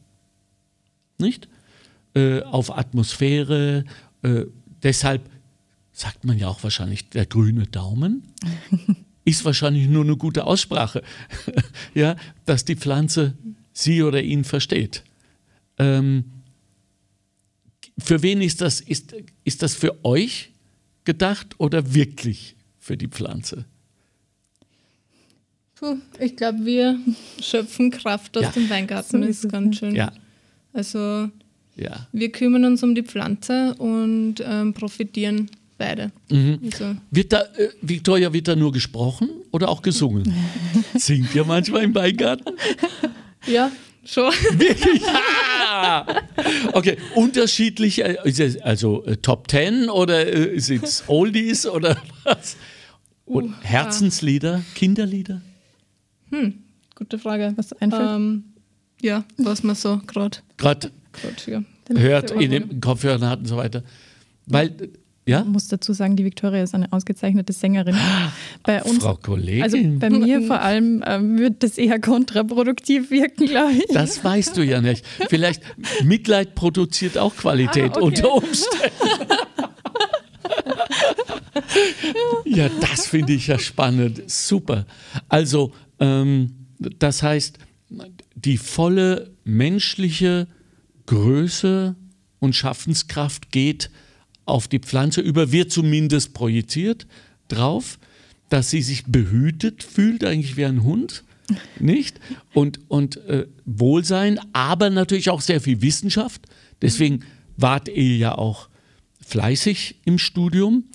[1.18, 1.48] Nicht?
[2.14, 3.86] Äh, auf Atmosphäre.
[4.24, 4.46] Äh,
[4.84, 5.30] deshalb
[5.92, 8.24] sagt man ja auch wahrscheinlich der grüne Daumen.
[9.26, 11.04] Ist wahrscheinlich nur eine gute Aussprache,
[11.94, 13.34] ja, dass die Pflanze
[13.74, 15.04] sie oder ihn versteht.
[15.78, 16.24] Ähm,
[18.00, 18.80] für wen ist das?
[18.80, 20.52] Ist, ist das für euch
[21.04, 23.66] gedacht oder wirklich für die Pflanze?
[25.80, 26.98] Puh, ich glaube, wir
[27.42, 28.50] schöpfen Kraft aus Ja.
[28.52, 29.22] dem Weingarten.
[29.22, 29.96] So Das ist ganz schön.
[29.96, 30.12] Ja,
[30.74, 31.30] Also
[31.76, 32.08] ja.
[32.12, 36.12] wir kümmern uns um die Pflanze und ähm, profitieren beide.
[36.32, 36.60] Mhm.
[36.66, 40.34] Also, Wird da, äh, Victoria, wird da nur gesprochen oder auch gesungen?
[40.98, 42.56] Singt ihr manchmal im Weingarten?
[43.46, 43.72] ja,
[44.04, 44.32] schon.
[44.54, 45.02] Wirklich?
[45.04, 46.08] Ja!
[46.74, 51.98] Okay, unterschiedlich, äh, ist es also äh, Top Ten oder äh, sind es Oldies oder
[52.24, 52.58] was?
[53.26, 55.42] Und Herzenslieder, Kinderlieder?
[56.96, 57.54] Gute Frage.
[57.56, 58.10] Was einfällt.
[58.10, 58.44] Ähm,
[59.02, 60.92] ja, was man so gerade Gerade
[61.46, 61.62] ja.
[61.96, 63.84] hört in den Kopfhörern hat und so weiter.
[64.48, 64.90] Weil, äh,
[65.28, 65.42] ja?
[65.42, 67.96] Ich muss dazu sagen, die Victoria ist eine ausgezeichnete Sängerin.
[68.64, 69.64] Bei uns, Frau Kollegin.
[69.64, 73.86] also bei mir vor allem ähm, wird das eher kontraproduktiv wirken, glaube ich.
[73.94, 75.06] Das weißt du ja nicht.
[75.30, 75.62] Vielleicht
[76.04, 78.06] Mitleid produziert auch Qualität Ah, okay.
[78.06, 78.94] unter Umständen.
[82.46, 84.24] ja, das finde ich ja spannend.
[84.30, 84.86] Super.
[85.30, 87.60] Also, das heißt,
[88.36, 90.48] die volle menschliche
[91.06, 91.96] Größe
[92.40, 93.90] und Schaffenskraft geht
[94.46, 97.08] auf die Pflanze über, wird zumindest projiziert
[97.48, 98.00] drauf,
[98.50, 101.24] dass sie sich behütet fühlt, eigentlich wie ein Hund,
[101.80, 102.20] nicht?
[102.54, 106.42] Und, und äh, Wohlsein, aber natürlich auch sehr viel Wissenschaft.
[106.82, 107.24] Deswegen
[107.56, 108.70] wart ihr ja auch
[109.26, 110.86] fleißig im Studium.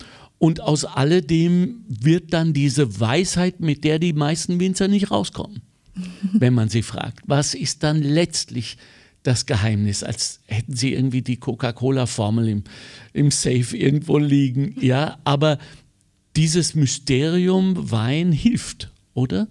[0.43, 5.63] Und aus alledem wird dann diese Weisheit, mit der die meisten Winzer nicht rauskommen,
[6.33, 7.21] wenn man sie fragt.
[7.29, 8.77] Was ist dann letztlich
[9.23, 12.65] das Geheimnis, als hätten sie irgendwie die Coca-Cola-Formel im,
[13.13, 14.75] im Safe irgendwo liegen.
[14.81, 15.59] Ja, aber
[16.35, 19.47] dieses Mysterium Wein hilft, oder?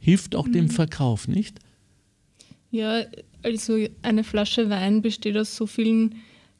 [0.00, 0.54] Hilft auch mhm.
[0.54, 1.60] dem Verkauf, nicht?
[2.72, 3.04] Ja,
[3.44, 6.16] also eine Flasche Wein besteht aus so vielen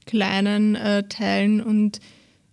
[0.07, 1.99] kleinen äh, Teilen und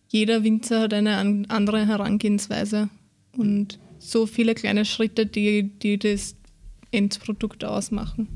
[0.10, 2.90] jeder Winzer hat eine an, andere Herangehensweise
[3.38, 6.36] und so viele kleine Schritte, die, die das
[6.92, 8.28] Endprodukt ausmachen.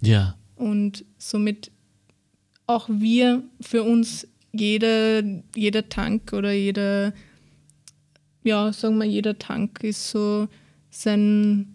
[0.00, 0.36] Ja.
[0.56, 1.70] Und somit
[2.66, 5.22] auch wir für uns jeder,
[5.54, 7.12] jeder Tank oder jeder,
[8.42, 10.48] ja, sagen wir, jeder Tank ist so
[10.90, 11.74] sein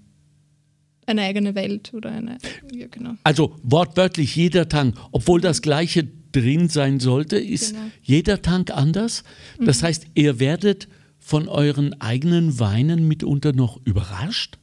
[1.05, 2.37] eine eigene Welt oder eine,
[2.73, 3.15] ja, genau.
[3.23, 7.86] Also wortwörtlich jeder Tank, obwohl das gleiche drin sein sollte, ist genau.
[8.01, 9.23] jeder Tank anders.
[9.59, 9.86] Das mhm.
[9.86, 10.88] heißt, ihr werdet
[11.19, 14.57] von euren eigenen Weinen mitunter noch überrascht?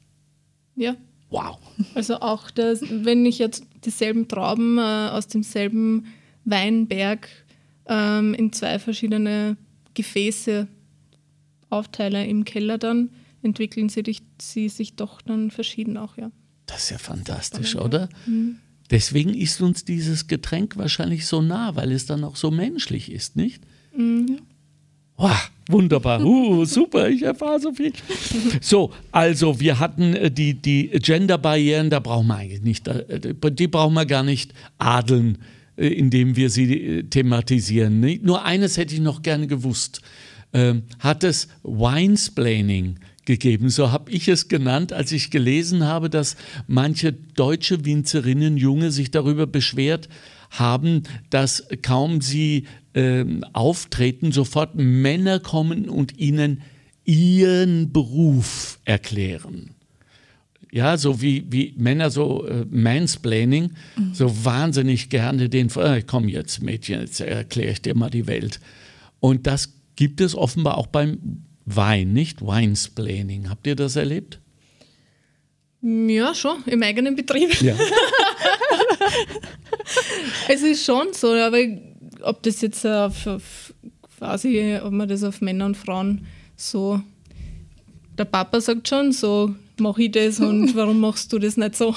[0.76, 0.96] Ja.
[1.30, 1.58] Wow.
[1.94, 6.06] Also auch, das, wenn ich jetzt dieselben Trauben äh, aus demselben
[6.44, 7.28] Weinberg
[7.86, 9.56] ähm, in zwei verschiedene
[9.94, 10.66] Gefäße
[11.70, 13.10] aufteile im Keller, dann
[13.42, 16.30] entwickeln sie, dich, sie sich doch dann verschieden auch, ja.
[16.66, 18.08] Das ist ja fantastisch, oder?
[18.26, 18.58] Mhm.
[18.90, 23.36] Deswegen ist uns dieses Getränk wahrscheinlich so nah, weil es dann auch so menschlich ist,
[23.36, 23.62] nicht?
[23.96, 24.40] Mhm.
[25.16, 27.92] Wow, wunderbar, uh, super, ich erfahre so viel.
[28.62, 33.68] So, also wir hatten äh, die, die Gender-Barrieren, da brauchen wir eigentlich nicht, äh, die
[33.68, 35.38] brauchen wir gar nicht adeln,
[35.76, 38.00] äh, indem wir sie thematisieren.
[38.22, 40.00] Nur eines hätte ich noch gerne gewusst.
[40.52, 42.96] Ähm, hat es Winesplaining
[43.30, 43.70] gegeben.
[43.70, 49.12] So habe ich es genannt, als ich gelesen habe, dass manche deutsche Winzerinnen, Junge, sich
[49.12, 50.08] darüber beschwert
[50.50, 56.62] haben, dass kaum sie äh, auftreten, sofort Männer kommen und ihnen
[57.04, 59.70] ihren Beruf erklären.
[60.72, 64.14] Ja, so wie, wie Männer so äh, Mansplaining, mhm.
[64.14, 68.60] so wahnsinnig gerne den, äh, komm jetzt Mädchen, jetzt erkläre ich dir mal die Welt.
[69.20, 71.44] Und das gibt es offenbar auch beim
[71.76, 73.48] Wein, nicht Winesplaining.
[73.48, 74.40] Habt ihr das erlebt?
[75.82, 77.60] Ja, schon, im eigenen Betrieb.
[77.62, 77.74] Ja.
[80.48, 81.58] es ist schon so, aber
[82.22, 83.74] ob das jetzt auf, auf,
[84.18, 87.00] quasi, ob man das auf Männer und Frauen so.
[88.18, 91.96] Der Papa sagt schon so, mach ich das und warum machst du das nicht so?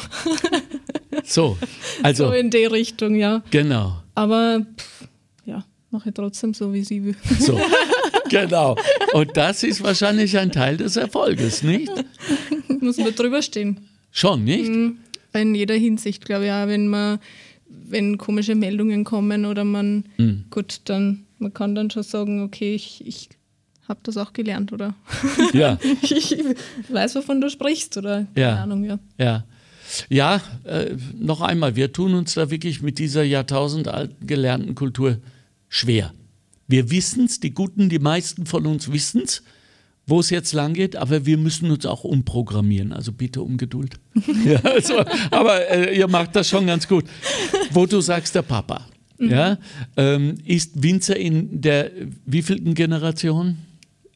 [1.25, 1.57] so,
[2.01, 2.27] also.
[2.27, 3.43] So in die Richtung, ja.
[3.51, 4.01] Genau.
[4.15, 5.07] Aber pff,
[5.45, 7.17] ja, mache ich trotzdem so, wie sie will.
[7.39, 7.59] So.
[8.29, 8.75] genau.
[9.13, 11.91] Und das ist wahrscheinlich ein Teil des Erfolges, nicht?
[12.79, 13.87] Muss man drüber stehen.
[14.11, 14.69] Schon, nicht?
[14.69, 14.97] Mhm.
[15.33, 17.19] In jeder Hinsicht, glaube ich, auch wenn man,
[17.67, 20.45] wenn komische Meldungen kommen oder man, mhm.
[20.51, 23.29] gut, dann, man kann dann schon sagen, okay, ich, ich
[23.87, 24.95] habe das auch gelernt, oder?
[25.53, 25.79] Ja.
[26.01, 26.37] ich
[26.89, 28.27] weiß, wovon du sprichst, oder?
[28.35, 28.63] Keine ja.
[28.63, 28.99] Ahnung, ja.
[29.17, 29.43] Ja.
[30.09, 35.17] Ja, äh, noch einmal, wir tun uns da wirklich mit dieser jahrtausendalten gelernten Kultur
[35.69, 36.13] schwer.
[36.73, 39.43] Wir wissen es, die Guten, die meisten von uns wissen es,
[40.07, 42.93] wo es jetzt lang geht, aber wir müssen uns auch umprogrammieren.
[42.93, 43.99] Also bitte um Geduld.
[44.43, 47.05] ja, also, aber äh, ihr macht das schon ganz gut.
[47.73, 48.87] Wo du sagst, der Papa,
[49.19, 49.29] mhm.
[49.29, 49.59] ja,
[49.97, 51.91] ähm, ist Winzer in der
[52.25, 53.59] wievielten Generation?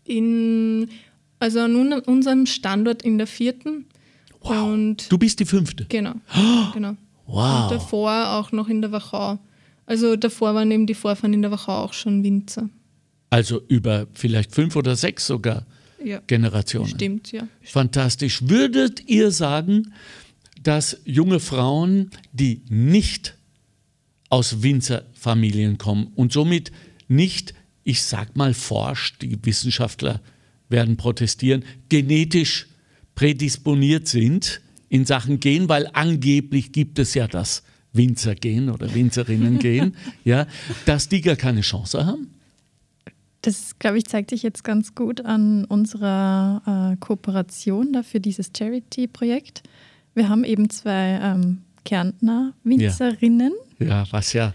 [0.03, 0.89] In,
[1.37, 3.85] also an unserem Standort in der vierten.
[4.41, 4.63] Wow.
[4.63, 5.85] Und du bist die fünfte?
[5.89, 6.15] Genau.
[6.35, 6.95] Oh, genau.
[7.27, 7.65] Wow.
[7.65, 9.37] Und davor auch noch in der Wachau.
[9.87, 12.69] Also davor waren eben die Vorfahren in der Wachau auch schon Winzer.
[13.29, 15.65] Also über vielleicht fünf oder sechs sogar
[16.03, 16.89] ja, Generationen.
[16.89, 17.47] Stimmt, ja.
[17.61, 18.47] Fantastisch.
[18.47, 19.93] Würdet ihr sagen,
[20.61, 23.35] dass junge Frauen, die nicht
[24.29, 26.71] aus Winzerfamilien kommen und somit
[27.07, 30.21] nicht, ich sag mal, forscht, die Wissenschaftler
[30.67, 32.67] werden protestieren, genetisch
[33.15, 37.63] prädisponiert sind in Sachen Gen, weil angeblich gibt es ja das
[37.93, 40.47] Winzer gehen oder Winzerinnen gehen, ja,
[40.85, 42.29] dass die gar keine Chance haben?
[43.41, 48.51] Das, glaube ich, zeigt sich jetzt ganz gut an unserer äh, Kooperation da für dieses
[48.57, 49.63] Charity-Projekt.
[50.15, 53.53] Wir haben eben zwei ähm, Kärntner Winzerinnen.
[53.79, 53.87] Ja.
[53.87, 54.53] ja, was ja.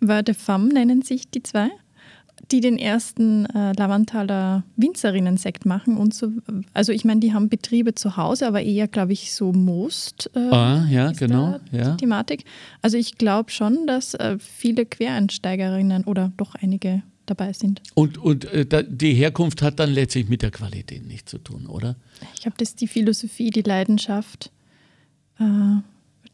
[0.00, 1.68] Word de Femme nennen sich die zwei,
[2.52, 6.30] die den ersten äh, Lavantaler Winzerinnen-Sekt machen und so.
[6.74, 10.30] Also ich meine, die haben Betriebe zu Hause, aber eher, glaube ich, so Most.
[10.34, 11.58] Äh, ah, ja, genau.
[11.72, 11.92] Ja.
[11.92, 12.44] Die Thematik.
[12.82, 17.82] Also ich glaube schon, dass äh, viele Quereinsteigerinnen oder doch einige dabei sind.
[17.94, 21.96] Und, und äh, die Herkunft hat dann letztlich mit der Qualität nichts zu tun, oder?
[22.34, 24.50] Ich glaube, das ist die Philosophie, die Leidenschaft,
[25.38, 25.44] äh,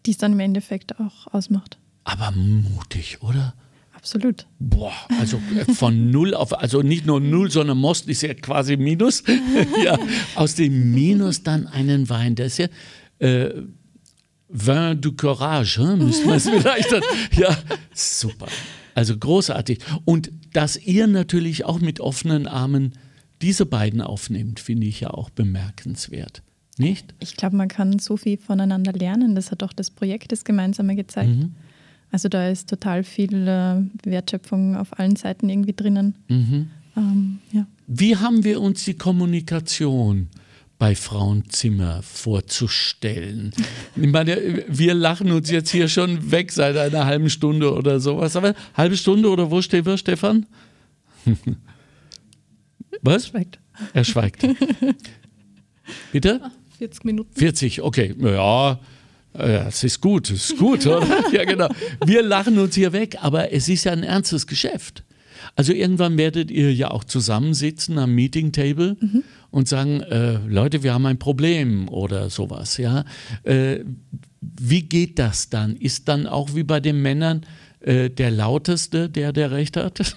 [0.04, 1.78] die es dann im Endeffekt auch ausmacht.
[2.04, 3.54] Aber mutig, oder?
[3.98, 4.46] Absolut.
[4.60, 8.76] Boah, also äh, von null auf, also nicht nur null, sondern Most ist ja quasi
[8.76, 9.24] Minus.
[9.84, 9.98] ja,
[10.36, 12.36] aus dem Minus dann einen Wein.
[12.36, 12.68] Das ist ja
[13.18, 13.62] äh,
[14.48, 15.98] Vin du Courage, hm?
[15.98, 17.02] müssen wir es vielleicht dann.
[17.36, 17.58] Ja,
[17.92, 18.46] super.
[18.94, 19.80] Also großartig.
[20.04, 22.92] Und dass ihr natürlich auch mit offenen Armen
[23.42, 26.42] diese beiden aufnehmt, finde ich ja auch bemerkenswert.
[26.78, 27.14] Nicht?
[27.18, 29.34] Ich glaube, man kann so viel voneinander lernen.
[29.34, 31.30] Das hat auch das Projekt das Gemeinsame gezeigt.
[31.30, 31.56] Mhm.
[32.10, 36.14] Also da ist total viel äh, Wertschöpfung auf allen Seiten irgendwie drinnen.
[36.28, 36.70] Mhm.
[36.96, 37.66] Ähm, ja.
[37.86, 40.28] Wie haben wir uns die Kommunikation
[40.78, 43.52] bei Frauenzimmer vorzustellen?
[43.96, 48.36] Ich meine, wir lachen uns jetzt hier schon weg seit einer halben Stunde oder sowas.
[48.36, 50.46] Aber halbe Stunde oder wo stehen wir, Stefan?
[53.02, 53.24] Was?
[53.24, 53.58] Er schweigt.
[53.92, 54.46] Er schweigt.
[56.12, 56.40] Bitte?
[56.78, 57.30] 40 Minuten.
[57.34, 58.14] 40, okay.
[58.18, 58.78] Ja,
[59.38, 61.06] es ist gut, es ist gut, oder?
[61.32, 61.68] ja, genau.
[62.04, 65.04] Wir lachen uns hier weg, aber es ist ja ein ernstes Geschäft.
[65.56, 69.24] Also irgendwann werdet ihr ja auch zusammensitzen am Meeting Table mhm.
[69.50, 72.76] und sagen, äh, Leute, wir haben ein Problem oder sowas.
[72.76, 73.04] Ja,
[73.44, 73.80] äh,
[74.40, 75.76] wie geht das dann?
[75.76, 77.44] Ist dann auch wie bei den Männern
[77.80, 80.16] äh, der lauteste, der der Recht hat?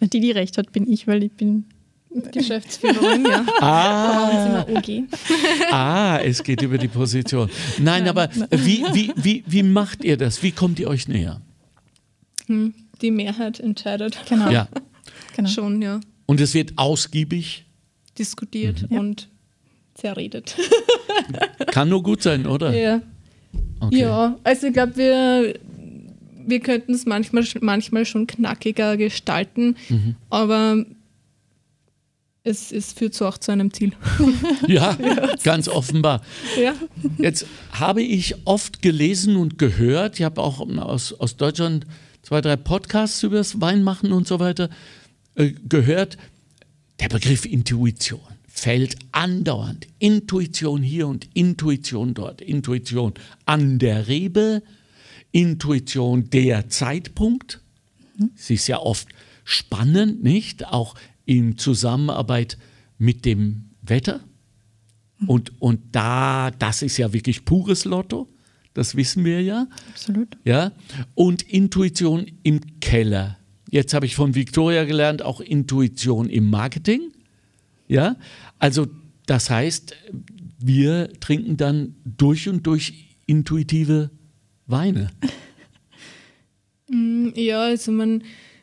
[0.00, 1.64] die, die Recht hat, bin ich, weil ich bin
[2.32, 3.44] Geschäftsführerin, ja.
[3.60, 4.64] Ah,
[5.70, 7.50] ah, es geht über die Position.
[7.78, 8.08] Nein, Nein.
[8.08, 10.42] aber wie, wie, wie, wie macht ihr das?
[10.42, 11.40] Wie kommt ihr euch näher?
[12.46, 14.18] Hm, die Mehrheit entscheidet.
[14.28, 14.50] Genau.
[14.50, 14.68] Ja.
[15.36, 15.48] genau.
[15.48, 16.00] Schon, ja.
[16.26, 17.66] Und es wird ausgiebig
[18.18, 18.98] diskutiert mhm.
[18.98, 19.28] und
[19.94, 20.56] zerredet.
[21.72, 22.74] Kann nur gut sein, oder?
[22.74, 23.02] Ja.
[23.80, 24.00] Okay.
[24.00, 25.54] Ja, also ich glaube, wir,
[26.46, 30.16] wir könnten es manchmal, manchmal schon knackiger gestalten, mhm.
[30.30, 30.84] aber
[32.44, 33.92] es, es führt so auch zu einem Ziel.
[34.66, 34.96] Ja,
[35.42, 36.22] ganz offenbar.
[36.60, 36.74] Ja.
[37.18, 41.86] Jetzt habe ich oft gelesen und gehört, ich habe auch aus, aus Deutschland
[42.22, 44.68] zwei, drei Podcasts über das Weinmachen und so weiter
[45.34, 46.18] äh, gehört,
[47.00, 48.20] der Begriff Intuition
[48.58, 49.86] fällt andauernd.
[49.98, 52.40] Intuition hier und Intuition dort.
[52.40, 53.14] Intuition
[53.46, 54.62] an der Rebe,
[55.30, 57.60] Intuition der Zeitpunkt.
[58.34, 59.08] Sie ist ja oft
[59.44, 60.66] spannend, nicht?
[60.66, 60.96] Auch
[61.28, 62.56] in Zusammenarbeit
[62.96, 64.20] mit dem Wetter.
[65.26, 68.28] Und, und da, das ist ja wirklich pures Lotto,
[68.72, 69.66] das wissen wir ja.
[69.90, 70.38] Absolut.
[70.44, 70.72] Ja?
[71.14, 73.36] Und Intuition im Keller.
[73.70, 77.12] Jetzt habe ich von Victoria gelernt, auch Intuition im Marketing.
[77.88, 78.16] Ja,
[78.58, 78.86] also
[79.26, 79.94] das heißt,
[80.58, 84.10] wir trinken dann durch und durch intuitive
[84.66, 85.10] Weine.
[86.90, 88.22] Mm, ja, also man,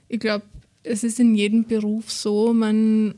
[0.10, 0.46] ich glaube,
[0.86, 3.16] es ist in jedem Beruf so, man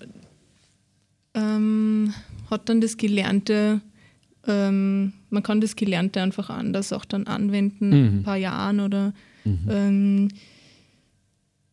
[1.34, 2.14] ähm,
[2.50, 3.82] hat dann das Gelernte,
[4.48, 8.20] ähm, man kann das Gelernte einfach anders auch dann anwenden, mhm.
[8.20, 9.14] ein paar Jahren oder
[9.44, 9.60] mhm.
[9.70, 10.28] ähm,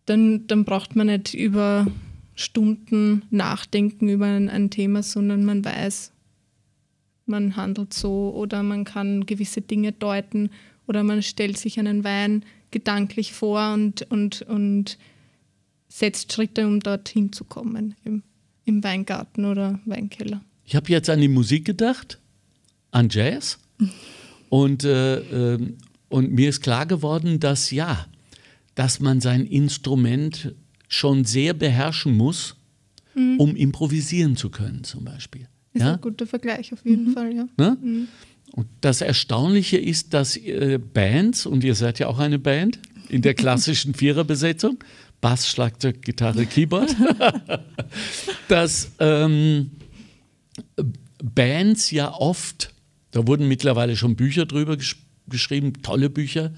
[0.07, 1.87] dann, dann braucht man nicht über
[2.35, 6.13] Stunden nachdenken über ein, ein Thema, sondern man weiß,
[7.27, 10.51] man handelt so oder man kann gewisse Dinge deuten
[10.87, 14.99] oder man stellt sich einen Wein gedanklich vor und, und, und
[15.95, 18.25] setzt Schritte, um dorthin zu kommen, im,
[18.65, 20.43] im Weingarten oder Weinkeller.
[20.65, 22.19] Ich habe jetzt an die Musik gedacht,
[22.91, 23.59] an Jazz.
[24.49, 25.75] Und, äh, äh,
[26.11, 28.07] und mir ist klar geworden, dass ja,
[28.77, 30.55] dass man sein Instrument
[30.87, 32.55] schon sehr beherrschen muss,
[33.17, 33.41] mhm.
[33.41, 35.49] um improvisieren zu können, zum Beispiel.
[35.73, 35.95] Ist ja?
[35.95, 37.13] ein guter Vergleich auf jeden mhm.
[37.15, 37.49] Fall, ja.
[37.57, 37.77] Ne?
[37.83, 38.09] Mhm.
[38.53, 42.79] Und das Erstaunliche ist, dass äh, Bands, und ihr seid ja auch eine Band
[43.09, 44.79] in der klassischen Viererbesetzung,
[45.25, 46.95] Bass, Schlagzeug, Gitarre, Keyboard,
[48.49, 49.71] dass ähm,
[51.23, 52.75] Bands ja oft,
[53.11, 54.97] da wurden mittlerweile schon Bücher drüber gesch
[55.27, 56.53] geschrieben, tolle Bücher,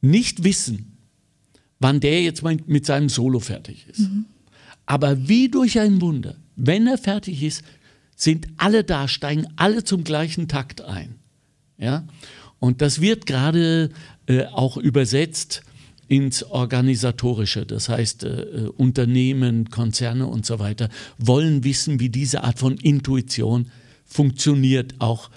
[0.00, 0.96] nicht wissen,
[1.78, 4.00] wann der jetzt mal mit seinem Solo fertig ist.
[4.00, 4.24] Mhm.
[4.84, 7.62] Aber wie durch ein Wunder, wenn er fertig ist,
[8.16, 11.14] sind alle da, steigen alle zum gleichen Takt ein.
[11.78, 12.08] Ja?
[12.58, 13.90] Und das wird gerade
[14.26, 15.62] äh, auch übersetzt
[16.12, 17.64] ins Organisatorische.
[17.64, 22.76] Das heißt, äh, äh, Unternehmen, Konzerne und so weiter wollen wissen, wie diese Art von
[22.76, 23.70] Intuition
[24.04, 25.30] funktioniert, auch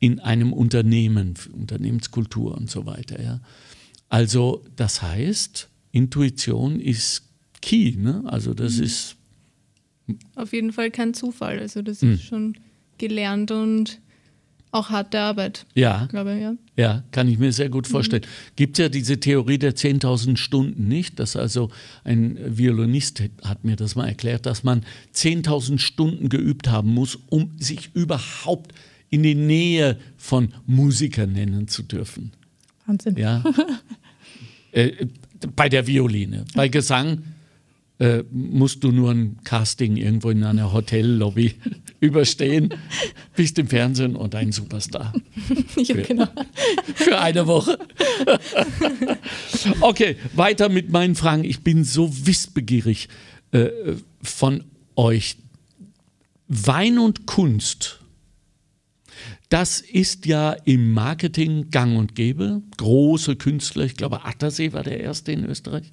[0.00, 3.22] in einem Unternehmen, Unternehmenskultur und so weiter.
[3.22, 3.40] Ja.
[4.08, 7.22] Also das heißt, Intuition ist
[7.62, 7.92] key.
[7.96, 8.24] Ne?
[8.26, 9.14] Also das ist
[10.34, 11.60] Auf jeden Fall kein Zufall.
[11.60, 12.14] Also das Hm.
[12.14, 12.56] ist schon
[12.98, 14.00] gelernt und
[14.76, 16.54] auch harte Arbeit, ja, glaube ich, ja.
[16.76, 18.22] ja, kann ich mir sehr gut vorstellen.
[18.54, 21.70] Gibt ja diese Theorie der 10.000 Stunden nicht, dass also
[22.04, 27.52] ein Violinist hat mir das mal erklärt, dass man 10.000 Stunden geübt haben muss, um
[27.58, 28.72] sich überhaupt
[29.10, 32.32] in die Nähe von Musikern nennen zu dürfen.
[32.86, 33.16] Wahnsinn.
[33.16, 33.42] Ja.
[34.72, 35.06] äh,
[35.54, 36.44] bei der Violine.
[36.54, 37.22] Bei Gesang
[37.98, 41.54] äh, musst du nur ein Casting irgendwo in einer Hotellobby
[42.06, 42.74] überstehen,
[43.34, 45.12] bist im Fernsehen und ein Superstar.
[45.76, 46.28] ja genau.
[46.94, 47.78] Für eine Woche.
[49.80, 51.44] okay, weiter mit meinen Fragen.
[51.44, 53.08] Ich bin so wissbegierig
[53.52, 53.68] äh,
[54.22, 54.64] von
[54.96, 55.36] euch.
[56.48, 58.00] Wein und Kunst,
[59.48, 62.62] das ist ja im Marketing gang und gäbe.
[62.76, 65.92] Große Künstler, ich glaube Attersee war der erste in Österreich,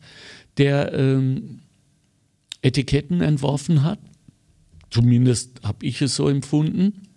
[0.57, 1.59] der ähm,
[2.61, 3.99] Etiketten entworfen hat.
[4.93, 7.07] Zumindest habe ich es so empfunden.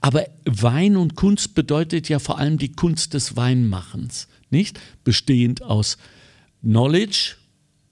[0.00, 4.78] Aber Wein und Kunst bedeutet ja vor allem die Kunst des Weinmachens, nicht?
[5.02, 5.98] Bestehend aus
[6.60, 7.34] Knowledge,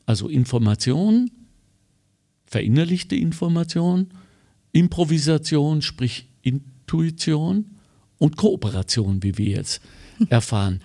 [0.07, 1.33] also Information,
[2.47, 4.11] verinnerlichte Information,
[4.71, 7.65] Improvisation, sprich Intuition
[8.19, 9.81] und Kooperation, wie wir jetzt
[10.29, 10.83] erfahren.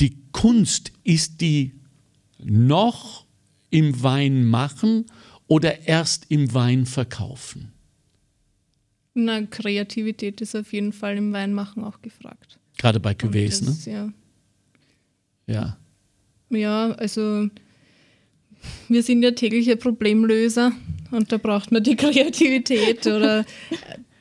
[0.00, 1.80] Die Kunst ist die
[2.44, 3.24] noch
[3.70, 5.06] im Wein machen
[5.48, 7.72] oder erst im Wein verkaufen?
[9.14, 12.58] Na, Kreativität ist auf jeden Fall im Weinmachen auch gefragt.
[12.76, 13.92] Gerade bei Cuvées, ne?
[13.92, 14.12] ja.
[15.48, 15.78] Ja.
[16.50, 17.48] ja, also
[18.88, 20.72] wir sind ja tägliche Problemlöser
[21.12, 23.44] und da braucht man die Kreativität oder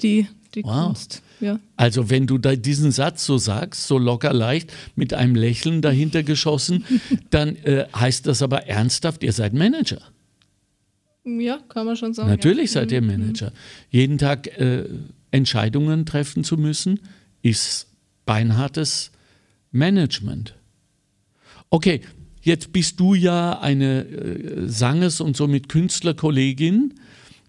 [0.01, 0.85] die, die Wow.
[0.85, 1.21] Kunst.
[1.41, 1.59] Ja.
[1.75, 6.23] Also wenn du da diesen Satz so sagst, so locker leicht, mit einem Lächeln dahinter
[6.23, 6.85] geschossen,
[7.29, 10.01] dann äh, heißt das aber ernsthaft, ihr seid Manager.
[11.25, 12.29] Ja, kann man schon sagen.
[12.29, 12.81] Natürlich ja.
[12.81, 13.51] seid ihr Manager.
[13.89, 14.85] Jeden Tag äh,
[15.31, 16.99] Entscheidungen treffen zu müssen,
[17.41, 17.87] ist
[18.25, 19.11] beinhartes
[19.71, 20.55] Management.
[21.69, 22.01] Okay,
[22.41, 26.93] jetzt bist du ja eine äh, Sanges- und somit Künstlerkollegin.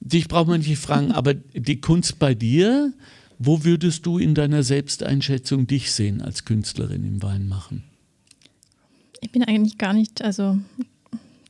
[0.00, 2.92] Dich braucht man nicht fragen, aber die Kunst bei dir,
[3.38, 7.84] wo würdest du in deiner Selbsteinschätzung dich sehen als Künstlerin im Weinmachen?
[9.20, 10.58] Ich bin eigentlich gar nicht, also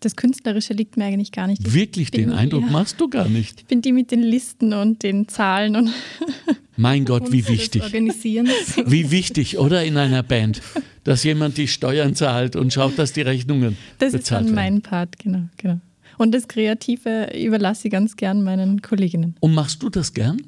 [0.00, 1.66] das Künstlerische liegt mir eigentlich gar nicht.
[1.66, 2.70] Ich Wirklich, den Eindruck ja.
[2.70, 3.66] machst du gar nicht.
[3.68, 5.90] bin die mit den Listen und den Zahlen und
[6.76, 7.82] Mein Gott, wie wichtig.
[8.86, 10.60] Wie wichtig, oder in einer Band,
[11.04, 14.54] dass jemand die Steuern zahlt und schaut, dass die Rechnungen das ist bezahlt dann werden.
[14.74, 15.80] mein Part, genau, genau.
[16.18, 19.36] Und das Kreative überlasse ich ganz gern meinen Kolleginnen.
[19.40, 20.42] Und machst du das gern?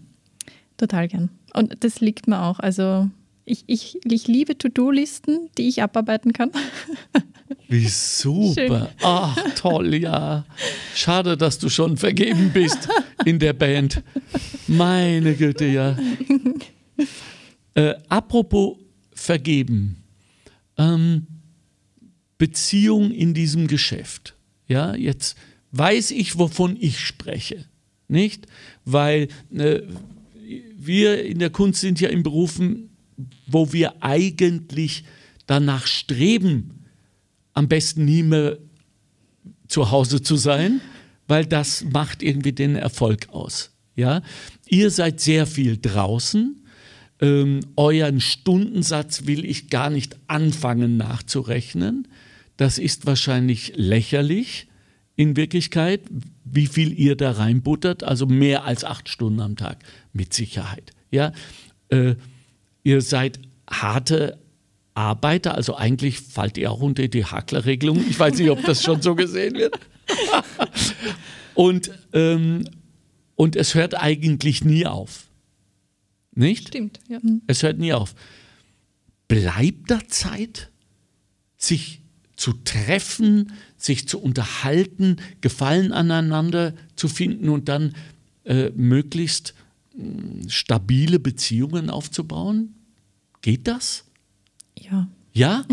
[0.76, 1.30] Total gern.
[1.54, 2.58] Und das liegt mir auch.
[2.58, 3.08] Also
[3.48, 6.50] ich, ich, ich liebe To-Do-Listen, die ich abarbeiten kann.
[7.68, 8.90] Wie super.
[9.02, 10.44] Ach, toll, ja.
[10.94, 12.88] Schade, dass du schon vergeben bist
[13.24, 14.02] in der Band.
[14.66, 15.96] Meine Güte, ja.
[17.74, 18.76] Äh, apropos
[19.12, 20.02] vergeben.
[20.76, 21.26] Ähm,
[22.36, 24.36] Beziehung in diesem Geschäft.
[24.66, 25.36] Ja, jetzt
[25.72, 27.64] weiß ich, wovon ich spreche.
[28.08, 28.46] Nicht?
[28.84, 29.80] Weil äh,
[30.76, 32.87] wir in der Kunst sind ja in Berufen,
[33.46, 35.04] wo wir eigentlich
[35.46, 36.84] danach streben,
[37.52, 38.58] am besten nie mehr
[39.66, 40.80] zu Hause zu sein,
[41.26, 43.70] weil das macht irgendwie den Erfolg aus.
[43.96, 44.22] Ja?
[44.68, 46.62] Ihr seid sehr viel draußen.
[47.20, 52.08] Ähm, euren Stundensatz will ich gar nicht anfangen nachzurechnen.
[52.56, 54.68] Das ist wahrscheinlich lächerlich
[55.16, 56.02] in Wirklichkeit,
[56.44, 58.04] wie viel ihr da reinbuttert.
[58.04, 60.92] Also mehr als acht Stunden am Tag, mit Sicherheit.
[61.10, 61.32] Ja?
[61.88, 62.14] Äh,
[62.88, 64.38] ihr seid harte
[64.94, 68.02] Arbeiter, also eigentlich fallt ihr auch unter die Hacklerregelung.
[68.08, 69.78] Ich weiß nicht, ob das schon so gesehen wird.
[71.54, 72.64] und, ähm,
[73.36, 75.28] und es hört eigentlich nie auf.
[76.34, 76.68] Nicht?
[76.68, 77.18] Stimmt, ja.
[77.46, 78.14] Es hört nie auf.
[79.28, 80.70] Bleibt da Zeit,
[81.58, 82.00] sich
[82.36, 87.94] zu treffen, sich zu unterhalten, Gefallen aneinander zu finden und dann
[88.44, 89.54] äh, möglichst
[89.94, 92.74] mh, stabile Beziehungen aufzubauen?
[93.42, 94.04] Geht das?
[94.78, 95.08] Ja.
[95.32, 95.64] Ja?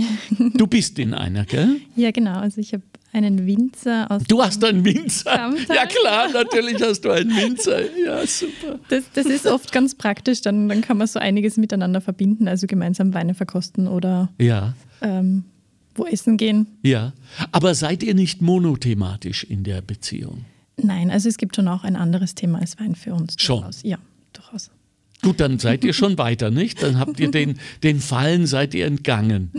[0.53, 1.77] Du bist in einer, gell?
[1.95, 2.37] Ja, genau.
[2.39, 4.23] Also ich habe einen Winzer aus.
[4.27, 5.31] Du hast einen Winzer.
[5.35, 5.75] Samstag.
[5.75, 7.79] Ja klar, natürlich hast du einen Winzer.
[7.97, 8.79] Ja, super.
[8.89, 12.67] Das, das ist oft ganz praktisch, dann, dann kann man so einiges miteinander verbinden, also
[12.67, 15.45] gemeinsam Weine verkosten oder Ja, ähm,
[15.95, 16.67] wo essen gehen.
[16.83, 17.13] ja.
[17.53, 20.43] Aber seid ihr nicht monothematisch in der Beziehung?
[20.77, 23.35] Nein, also es gibt schon auch ein anderes Thema als Wein für uns.
[23.37, 23.59] Schon.
[23.61, 23.81] Durchaus.
[23.83, 23.97] Ja,
[24.33, 24.69] durchaus.
[25.21, 26.83] Gut, dann seid ihr schon weiter, nicht?
[26.83, 29.51] Dann habt ihr den, den Fallen, seid ihr entgangen.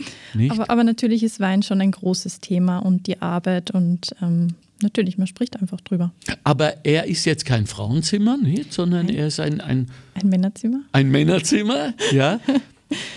[0.50, 5.18] Aber, aber natürlich ist Wein schon ein großes Thema und die Arbeit und ähm, natürlich,
[5.18, 6.12] man spricht einfach drüber.
[6.44, 8.72] Aber er ist jetzt kein Frauenzimmer, nicht?
[8.72, 10.80] sondern er ist ein, ein, Ein Männerzimmer?
[10.92, 11.94] ein Männerzimmer.
[12.12, 12.40] Ja?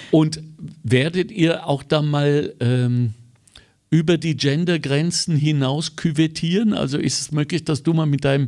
[0.10, 0.42] Und
[0.84, 3.14] werdet ihr auch da mal ähm,
[3.92, 6.74] über die Gendergrenzen hinaus küvettieren?
[6.74, 8.48] Also ist es möglich, dass du mal mit deinem,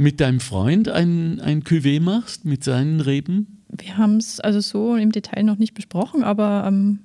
[0.00, 3.58] mit deinem Freund ein, ein Cuvée machst, mit seinen Reben?
[3.68, 7.00] Wir haben es also so im Detail noch nicht besprochen, aber ähm,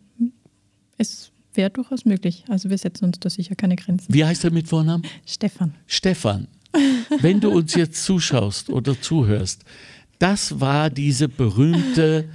[0.98, 2.46] es wäre durchaus möglich.
[2.48, 4.14] Also wir setzen uns da sicher keine Grenzen.
[4.14, 5.04] Wie heißt er mit Vornamen?
[5.26, 5.74] Stefan.
[5.88, 6.48] Stefan,
[7.20, 9.66] wenn du uns jetzt zuschaust oder zuhörst,
[10.20, 12.30] das war diese berühmte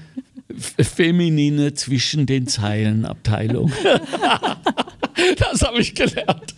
[0.58, 3.72] feminine zwischen den Zeilen Abteilung.
[5.38, 6.54] Das habe ich gelernt.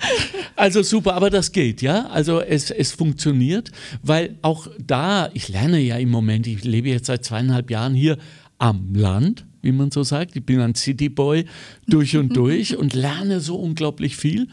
[0.57, 2.07] Also super, aber das geht, ja.
[2.07, 3.71] Also es, es funktioniert,
[4.03, 8.19] weil auch da, ich lerne ja im Moment, ich lebe jetzt seit zweieinhalb Jahren hier
[8.59, 10.37] am Land, wie man so sagt.
[10.37, 11.47] Ich bin ein Cityboy
[11.87, 14.49] durch und durch und lerne so unglaublich viel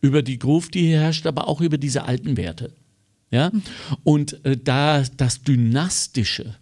[0.00, 2.72] über die Groove, die hier herrscht, aber auch über diese alten Werte.
[3.30, 3.50] Ja?
[4.02, 6.56] Und äh, da das Dynastische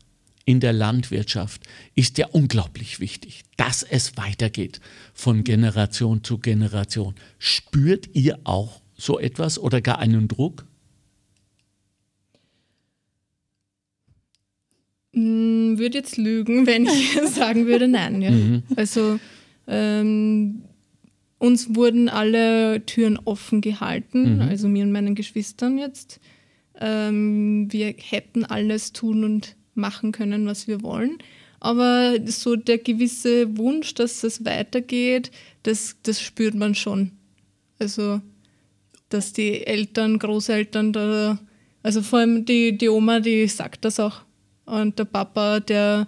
[0.49, 1.61] in der Landwirtschaft
[1.95, 4.81] ist ja unglaublich wichtig, dass es weitergeht
[5.13, 7.15] von Generation zu Generation.
[7.39, 10.65] Spürt ihr auch so etwas oder gar einen Druck?
[15.13, 18.23] Mm, Würde jetzt lügen, wenn ich sagen würde, nein.
[18.23, 18.63] Ja.
[18.75, 19.21] Also
[19.67, 20.63] ähm,
[21.37, 26.21] uns wurden alle Türen offen gehalten, also mir und meinen Geschwistern jetzt.
[26.81, 31.19] Ähm, wir hätten alles tun und machen können, was wir wollen.
[31.61, 35.31] Aber so der gewisse Wunsch, dass es weitergeht,
[35.63, 37.13] das, das spürt man schon.
[37.79, 38.21] Also,
[39.09, 41.39] dass die Eltern, Großeltern da,
[41.83, 44.21] also vor allem die, die Oma, die sagt das auch.
[44.67, 46.07] Und der Papa, der,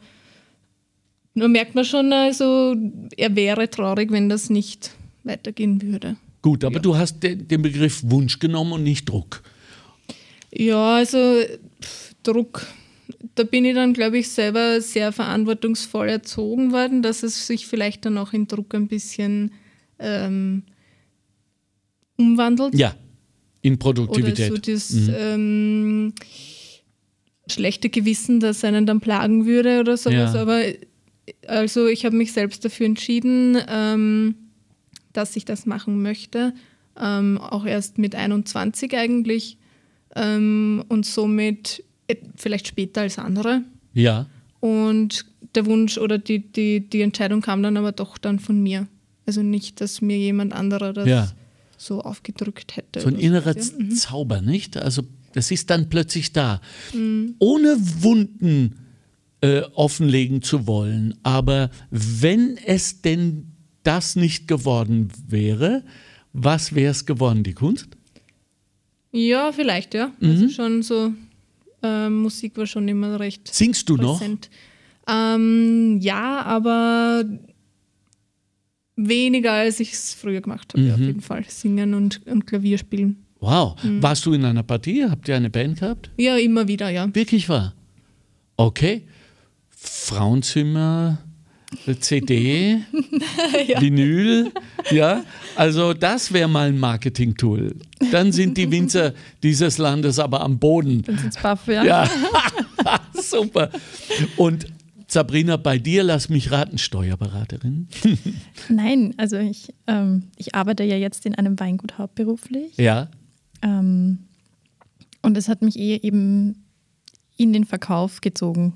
[1.34, 2.76] da merkt man schon, also
[3.16, 4.90] er wäre traurig, wenn das nicht
[5.24, 6.16] weitergehen würde.
[6.42, 9.42] Gut, aber du hast de den Begriff Wunsch genommen und nicht Druck.
[10.52, 11.42] Ja, also
[11.82, 12.66] pff, Druck.
[13.34, 18.04] Da bin ich dann, glaube ich, selber sehr verantwortungsvoll erzogen worden, dass es sich vielleicht
[18.06, 19.52] dann auch in Druck ein bisschen
[19.98, 20.62] ähm,
[22.16, 22.74] umwandelt.
[22.74, 22.94] Ja,
[23.62, 24.48] in Oder Produktivität.
[24.48, 26.14] so das ähm,
[27.48, 30.34] schlechte Gewissen, das einen dann plagen würde oder sowas.
[30.34, 30.40] Ja.
[30.40, 30.62] Aber
[31.46, 34.34] also ich habe mich selbst dafür entschieden, ähm,
[35.12, 36.54] dass ich das machen möchte.
[36.98, 39.58] Ähm, auch erst mit 21 eigentlich.
[40.16, 41.89] Ähm, und somit äh,
[42.36, 43.62] vielleicht später als andere.
[43.92, 44.26] ja,
[44.60, 48.86] Und der Wunsch oder die, die, die Entscheidung kam dann aber doch dann von mir.
[49.26, 51.32] Also nicht, dass mir jemand anderer das Ja.
[51.76, 53.00] so aufgedrückt hätte.
[53.00, 53.62] so ein innerer ja.
[53.78, 53.90] Mhm.
[53.92, 54.76] Zauber, nicht?
[54.76, 55.02] Also
[55.32, 56.60] das ist dann plötzlich da.
[57.38, 58.76] Ohne Wunden
[59.40, 61.14] äh, offenlegen zu wollen.
[61.22, 63.46] Aber wenn es denn
[63.82, 65.82] das nicht geworden wäre,
[66.32, 67.42] was wäre es geworden?
[67.44, 67.88] Die Kunst?
[69.12, 70.12] Ja, vielleicht, ja.
[70.20, 70.30] Mhm.
[70.30, 71.12] Also schon so,
[71.82, 74.18] ähm, Musik war schon immer recht Singst du noch?
[74.18, 74.50] präsent.
[75.08, 77.24] Ähm, ja, aber
[78.96, 81.02] weniger, als ich es früher gemacht habe, ja, Mhm.
[81.02, 81.44] auf jeden Fall.
[81.48, 83.24] Singen und, und Klavier spielen.
[83.40, 83.82] Wow.
[83.82, 84.02] Mhm.
[84.02, 85.04] Warst du in einer Partie?
[85.08, 86.10] Habt ihr eine Band gehabt?
[86.18, 87.12] Ja, immer wieder, ja.
[87.14, 87.74] Wirklich wahr?
[88.56, 89.04] Okay.
[89.70, 91.18] Frauenzimmer,
[92.00, 92.80] CD,
[93.78, 94.50] Vinyl,
[94.90, 95.22] ja.
[95.56, 97.76] Also das wäre mal ein Marketing-Tool.
[98.10, 101.02] Dann sind die Winzer dieses Landes aber am Boden.
[101.02, 101.84] Dann sind's baff, ja.
[101.84, 102.10] Ja,
[103.14, 103.70] super.
[104.36, 104.66] Und
[105.06, 107.88] Sabrina, bei dir, lass mich raten, Steuerberaterin.
[108.68, 112.76] Nein, also ich, ähm, ich arbeite ja jetzt in einem Weingut hauptberuflich.
[112.76, 113.08] Ja,
[113.62, 114.18] Ähm,
[115.22, 116.64] und es hat mich eher eben
[117.36, 118.74] in den Verkauf gezogen.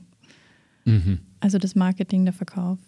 [0.84, 1.18] Mhm.
[1.44, 2.78] Also das Marketing, der Verkauf.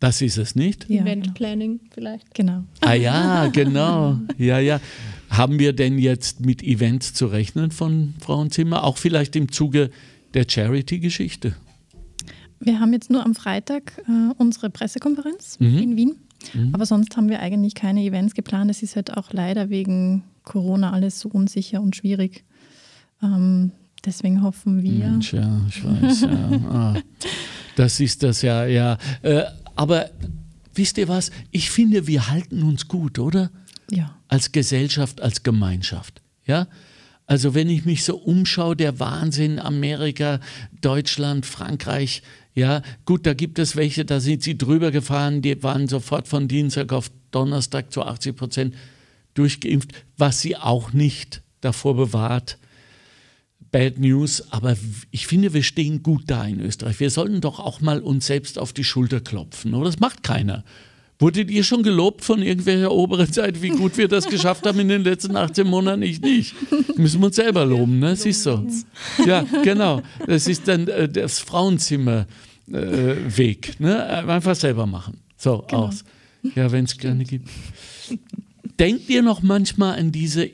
[0.00, 0.88] das ist es nicht?
[0.88, 1.34] Ja, Event genau.
[1.34, 2.34] Planning vielleicht.
[2.34, 2.64] genau.
[2.80, 4.18] Ah ja, genau.
[4.38, 4.80] Ja, ja.
[5.28, 8.84] Haben wir denn jetzt mit Events zu rechnen von Frauenzimmer?
[8.84, 9.90] Auch vielleicht im Zuge
[10.32, 11.54] der Charity-Geschichte?
[12.58, 16.16] Wir haben jetzt nur am Freitag äh, unsere Pressekonferenz in Wien.
[16.72, 18.70] Aber sonst haben wir eigentlich keine Events geplant.
[18.70, 22.44] Es ist halt auch leider wegen Corona alles so unsicher und schwierig.
[23.22, 23.72] Ähm,
[24.06, 25.06] deswegen hoffen wir.
[25.10, 26.20] Mensch, ja, ich weiß.
[26.22, 26.50] Ja.
[26.70, 26.94] Ah,
[27.76, 28.98] das ist das ja, ja.
[29.22, 29.44] Äh,
[29.74, 30.10] aber
[30.74, 31.30] wisst ihr was?
[31.50, 33.50] Ich finde, wir halten uns gut, oder?
[33.90, 34.14] Ja.
[34.28, 36.22] als Gesellschaft, als Gemeinschaft.
[36.46, 36.68] Ja?
[37.26, 40.40] Also wenn ich mich so umschaue, der Wahnsinn, Amerika,
[40.80, 42.22] Deutschland, Frankreich,
[42.54, 46.48] ja, gut, da gibt es welche, da sind sie drüber gefahren, die waren sofort von
[46.48, 48.74] Dienstag auf Donnerstag zu 80 Prozent
[49.34, 52.58] durchgeimpft, was sie auch nicht davor bewahrt,
[53.72, 54.76] Bad News, aber
[55.10, 56.98] ich finde, wir stehen gut da in Österreich.
[56.98, 59.86] Wir sollten doch auch mal uns selbst auf die Schulter klopfen, oder?
[59.86, 60.64] Das macht keiner.
[61.20, 64.88] Wurdet ihr schon gelobt von irgendwelcher oberen Seite, wie gut wir das geschafft haben in
[64.88, 66.00] den letzten 18 Monaten?
[66.00, 66.54] Ich nicht.
[66.96, 68.16] Müssen wir uns selber loben, ne?
[68.16, 68.66] Siehst du?
[69.26, 70.00] Ja, genau.
[70.26, 72.26] Das ist dann äh, das Frauenzimmerweg,
[72.72, 74.26] äh, ne?
[74.28, 75.18] Einfach selber machen.
[75.36, 75.88] So, genau.
[75.88, 76.04] aus.
[76.54, 77.50] Ja, wenn es gerne gibt.
[78.80, 80.48] Denkt ihr noch manchmal an diese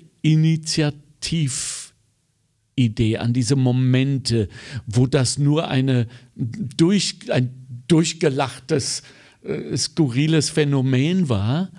[2.76, 4.48] Initiatividee, an diese Momente,
[4.86, 7.50] wo das nur eine durch, ein
[7.88, 9.02] durchgelachtes
[9.42, 11.70] äh, skurriles Phänomen war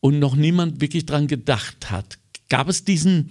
[0.00, 2.18] und noch niemand wirklich dran gedacht hat.
[2.48, 3.30] Gab es diesen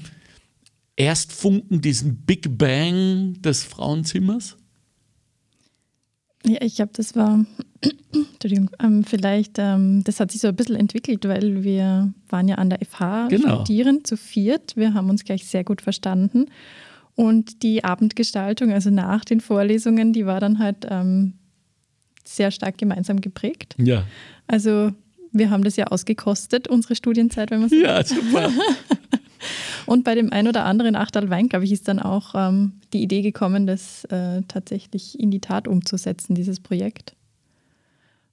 [0.95, 4.57] Erstfunken, diesen Big Bang des Frauenzimmers?
[6.45, 7.45] Ja, ich glaube, das war,
[8.13, 12.55] Entschuldigung, ähm, vielleicht, ähm, das hat sich so ein bisschen entwickelt, weil wir waren ja
[12.55, 13.65] an der FH genau.
[13.65, 14.77] studieren zu viert.
[14.77, 16.45] Wir haben uns gleich sehr gut verstanden.
[17.19, 21.33] Und die Abendgestaltung, also nach den Vorlesungen, die war dann halt ähm,
[22.23, 23.75] sehr stark gemeinsam geprägt.
[23.77, 24.05] Ja.
[24.47, 24.93] Also
[25.33, 28.49] wir haben das ja ausgekostet, unsere Studienzeit, wenn man so Ja, super.
[29.85, 33.03] Und bei dem ein oder anderen Achtal Wein, glaube ich, ist dann auch ähm, die
[33.03, 37.17] Idee gekommen, das äh, tatsächlich in die Tat umzusetzen, dieses Projekt.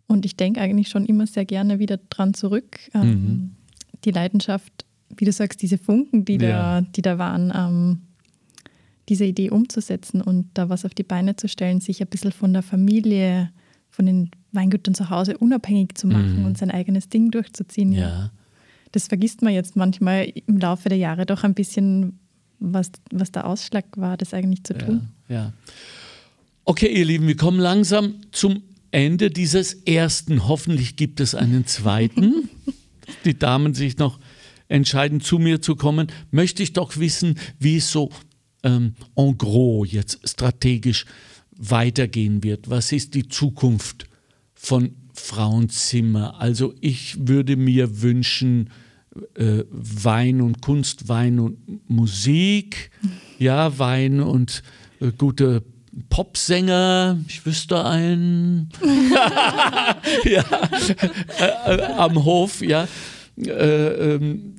[0.07, 2.79] Und ich denke eigentlich schon immer sehr gerne wieder dran zurück.
[2.95, 3.51] Ähm, mhm.
[4.05, 4.85] Die Leidenschaft,
[5.17, 6.83] wie du sagst, diese Funken, die, ja.
[6.83, 8.03] da, die da waren, ähm,
[9.09, 12.53] diese Idee umzusetzen und da was auf die Beine zu stellen, sich ein bisschen von
[12.53, 13.51] der Familie
[13.91, 16.45] von den Weingütern zu Hause unabhängig zu machen mhm.
[16.45, 17.93] und sein eigenes Ding durchzuziehen.
[17.93, 18.31] Ja.
[18.93, 22.19] Das vergisst man jetzt manchmal im Laufe der Jahre doch ein bisschen,
[22.59, 25.09] was, was der Ausschlag war, das eigentlich zu tun.
[25.29, 25.53] Ja, ja.
[26.65, 30.49] Okay, ihr Lieben, wir kommen langsam zum Ende dieses ersten.
[30.49, 32.49] Hoffentlich gibt es einen zweiten.
[33.25, 34.19] Die Damen sich noch
[34.69, 36.09] entscheiden, zu mir zu kommen.
[36.31, 38.11] Möchte ich doch wissen, wie es so
[38.67, 41.07] ähm, en gros jetzt strategisch
[41.57, 42.69] weitergehen wird.
[42.69, 44.07] Was ist die Zukunft
[44.55, 46.41] von Frauenzimmer?
[46.41, 48.71] Also ich würde mir wünschen,
[49.35, 52.91] äh, Wein und Kunst, Wein und Musik,
[53.39, 54.63] ja, Wein und
[55.01, 55.63] äh, gute
[56.11, 58.69] Popsänger, ich wüsste einen,
[60.25, 60.45] ja,
[61.39, 62.87] äh, äh, am Hof, ja.
[63.39, 63.51] Äh,
[64.15, 64.57] ähm,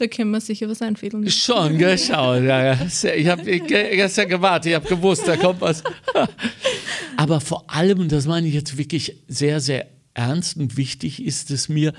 [0.00, 1.30] da können wir sicher was einfädeln.
[1.30, 2.34] Schon, gell, schau.
[2.36, 2.72] Ja.
[2.82, 5.84] Ich habe gestern gewartet, ich habe gewusst, da kommt was.
[7.16, 11.68] Aber vor allem, das meine ich jetzt wirklich sehr, sehr ernst und wichtig, ist es
[11.68, 11.92] mir,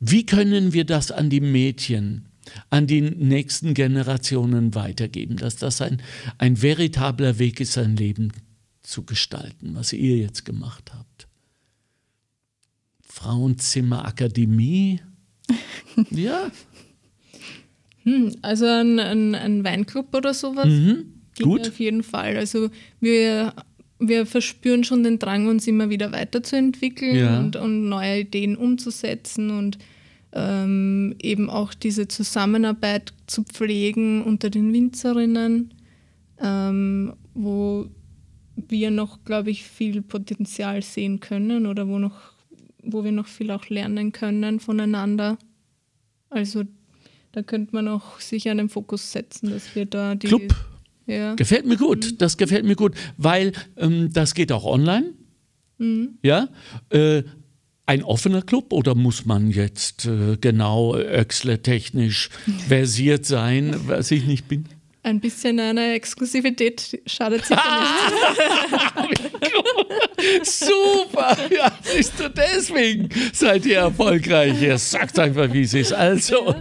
[0.00, 2.28] wie können wir das an die Mädchen,
[2.70, 6.02] an die nächsten Generationen weitergeben, dass das ein,
[6.38, 8.32] ein veritabler Weg ist, sein Leben
[8.82, 11.28] zu gestalten, was ihr jetzt gemacht habt.
[13.02, 15.00] Frauenzimmerakademie,
[16.10, 16.50] ja,
[18.04, 20.66] hm, also ein, ein, ein, Weinclub oder sowas.
[20.66, 21.04] Mhm.
[21.40, 21.68] Gut.
[21.68, 22.36] Auf jeden Fall.
[22.36, 23.54] Also wir,
[23.98, 27.38] wir verspüren schon den Drang, uns immer wieder weiterzuentwickeln ja.
[27.38, 29.78] und, und neue Ideen umzusetzen und
[30.32, 35.74] ähm, eben auch diese Zusammenarbeit zu pflegen unter den Winzerinnen,
[36.40, 37.86] ähm, wo
[38.56, 42.32] wir noch, glaube ich, viel Potenzial sehen können oder wo, noch,
[42.82, 45.38] wo wir noch viel auch lernen können voneinander.
[46.30, 46.64] Also
[47.32, 50.28] da könnte man auch sicher einen Fokus setzen, dass wir da die.
[50.28, 50.54] Club.
[51.06, 51.34] Ja.
[51.34, 52.12] Gefällt mir gut.
[52.12, 52.18] Mhm.
[52.18, 55.14] Das gefällt mir gut, weil ähm, das geht auch online.
[55.78, 56.18] Mhm.
[56.22, 56.48] Ja.
[56.90, 57.24] Äh,
[57.86, 62.30] ein offener Club oder muss man jetzt äh, genau Öxler-technisch
[62.68, 64.66] versiert sein, was ich nicht bin?
[65.02, 67.60] Ein bisschen eine Exklusivität schadet sicher
[69.00, 69.20] nicht.
[70.42, 71.36] Super!
[71.54, 74.60] Ja, siehst du, deswegen seid ihr erfolgreich.
[74.60, 75.92] Ihr sagt einfach, wie es ist.
[75.92, 76.54] Also,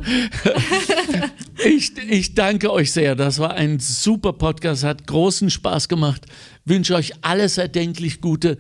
[1.66, 3.16] ich, ich danke euch sehr.
[3.16, 6.26] Das war ein super Podcast, hat großen Spaß gemacht.
[6.66, 8.58] Wünsche euch alles erdenklich Gute.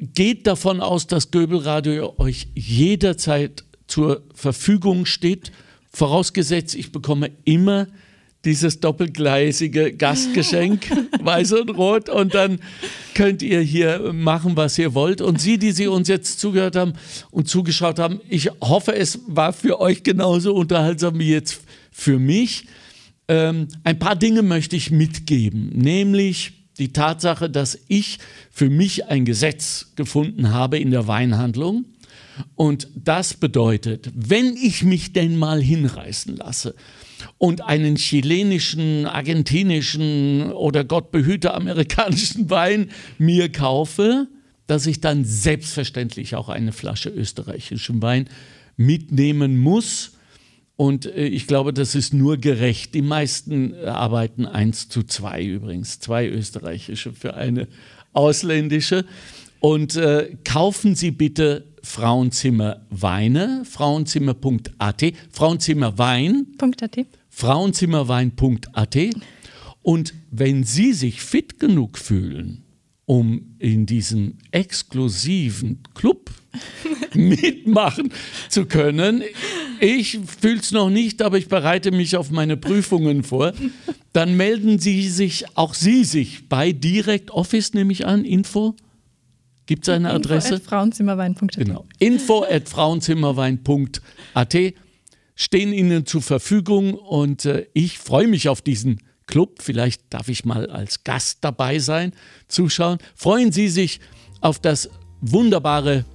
[0.00, 5.50] Geht davon aus, dass Göbelradio euch jederzeit zur Verfügung steht.
[5.92, 7.88] Vorausgesetzt, ich bekomme immer
[8.48, 10.86] dieses doppelgleisige Gastgeschenk,
[11.20, 12.08] weiß und rot.
[12.08, 12.60] Und dann
[13.14, 15.20] könnt ihr hier machen, was ihr wollt.
[15.20, 16.94] Und Sie, die Sie uns jetzt zugehört haben
[17.30, 22.64] und zugeschaut haben, ich hoffe, es war für euch genauso unterhaltsam wie jetzt für mich.
[23.28, 28.18] Ähm, ein paar Dinge möchte ich mitgeben, nämlich die Tatsache, dass ich
[28.50, 31.84] für mich ein Gesetz gefunden habe in der Weinhandlung.
[32.54, 36.74] Und das bedeutet, wenn ich mich denn mal hinreißen lasse,
[37.38, 44.28] und einen chilenischen, argentinischen oder Gott behüte amerikanischen Wein mir kaufe,
[44.66, 48.28] dass ich dann selbstverständlich auch eine Flasche österreichischen Wein
[48.76, 50.12] mitnehmen muss.
[50.76, 52.94] Und äh, ich glaube, das ist nur gerecht.
[52.94, 56.00] Die meisten äh, arbeiten 1 zu 2 übrigens.
[56.00, 57.66] Zwei österreichische für eine
[58.12, 59.04] ausländische.
[59.60, 68.96] Und äh, kaufen Sie bitte Frauenzimmer Weine, frauenzimmer.at, Frauenzimmerwein.at, frauenzimmerwein.at.
[69.82, 72.64] Und wenn Sie sich fit genug fühlen,
[73.08, 76.30] um in diesem exklusiven Club
[77.14, 78.12] mitmachen
[78.50, 79.22] zu können.
[79.80, 83.54] Ich fühle es noch nicht, aber ich bereite mich auf meine Prüfungen vor.
[84.12, 88.76] Dann melden Sie sich, auch Sie sich bei Direct Office, nehme ich an, Info.
[89.68, 90.54] Gibt es eine Adresse?
[90.54, 91.56] Info at frauenzimmerwein.at.
[91.56, 91.84] Genau.
[91.98, 94.56] Info at frauenzimmerwein.at
[95.34, 99.60] stehen Ihnen zur Verfügung und äh, ich freue mich auf diesen Club.
[99.60, 102.14] Vielleicht darf ich mal als Gast dabei sein,
[102.48, 102.96] zuschauen.
[103.14, 104.00] Freuen Sie sich
[104.40, 104.88] auf das
[105.20, 106.06] wunderbare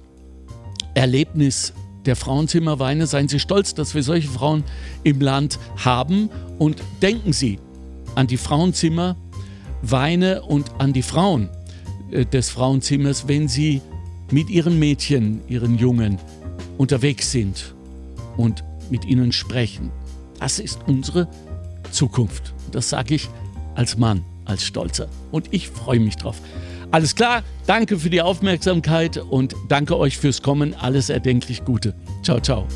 [0.94, 1.74] Erlebnis
[2.06, 3.06] der Frauenzimmerweine.
[3.06, 4.64] Seien Sie stolz, dass wir solche Frauen
[5.04, 6.28] im Land haben
[6.58, 7.60] und denken Sie
[8.16, 11.50] an die Frauenzimmerweine und an die Frauen
[12.10, 13.80] des Frauenzimmers, wenn Sie
[14.30, 16.18] mit Ihren Mädchen, Ihren Jungen
[16.78, 17.74] unterwegs sind
[18.36, 19.90] und mit ihnen sprechen.
[20.40, 21.28] Das ist unsere
[21.90, 22.52] Zukunft.
[22.72, 23.28] Das sage ich
[23.74, 25.08] als Mann, als Stolzer.
[25.30, 26.40] Und ich freue mich drauf.
[26.90, 30.74] Alles klar, danke für die Aufmerksamkeit und danke euch fürs Kommen.
[30.74, 31.94] Alles erdenklich Gute.
[32.22, 32.66] Ciao, ciao.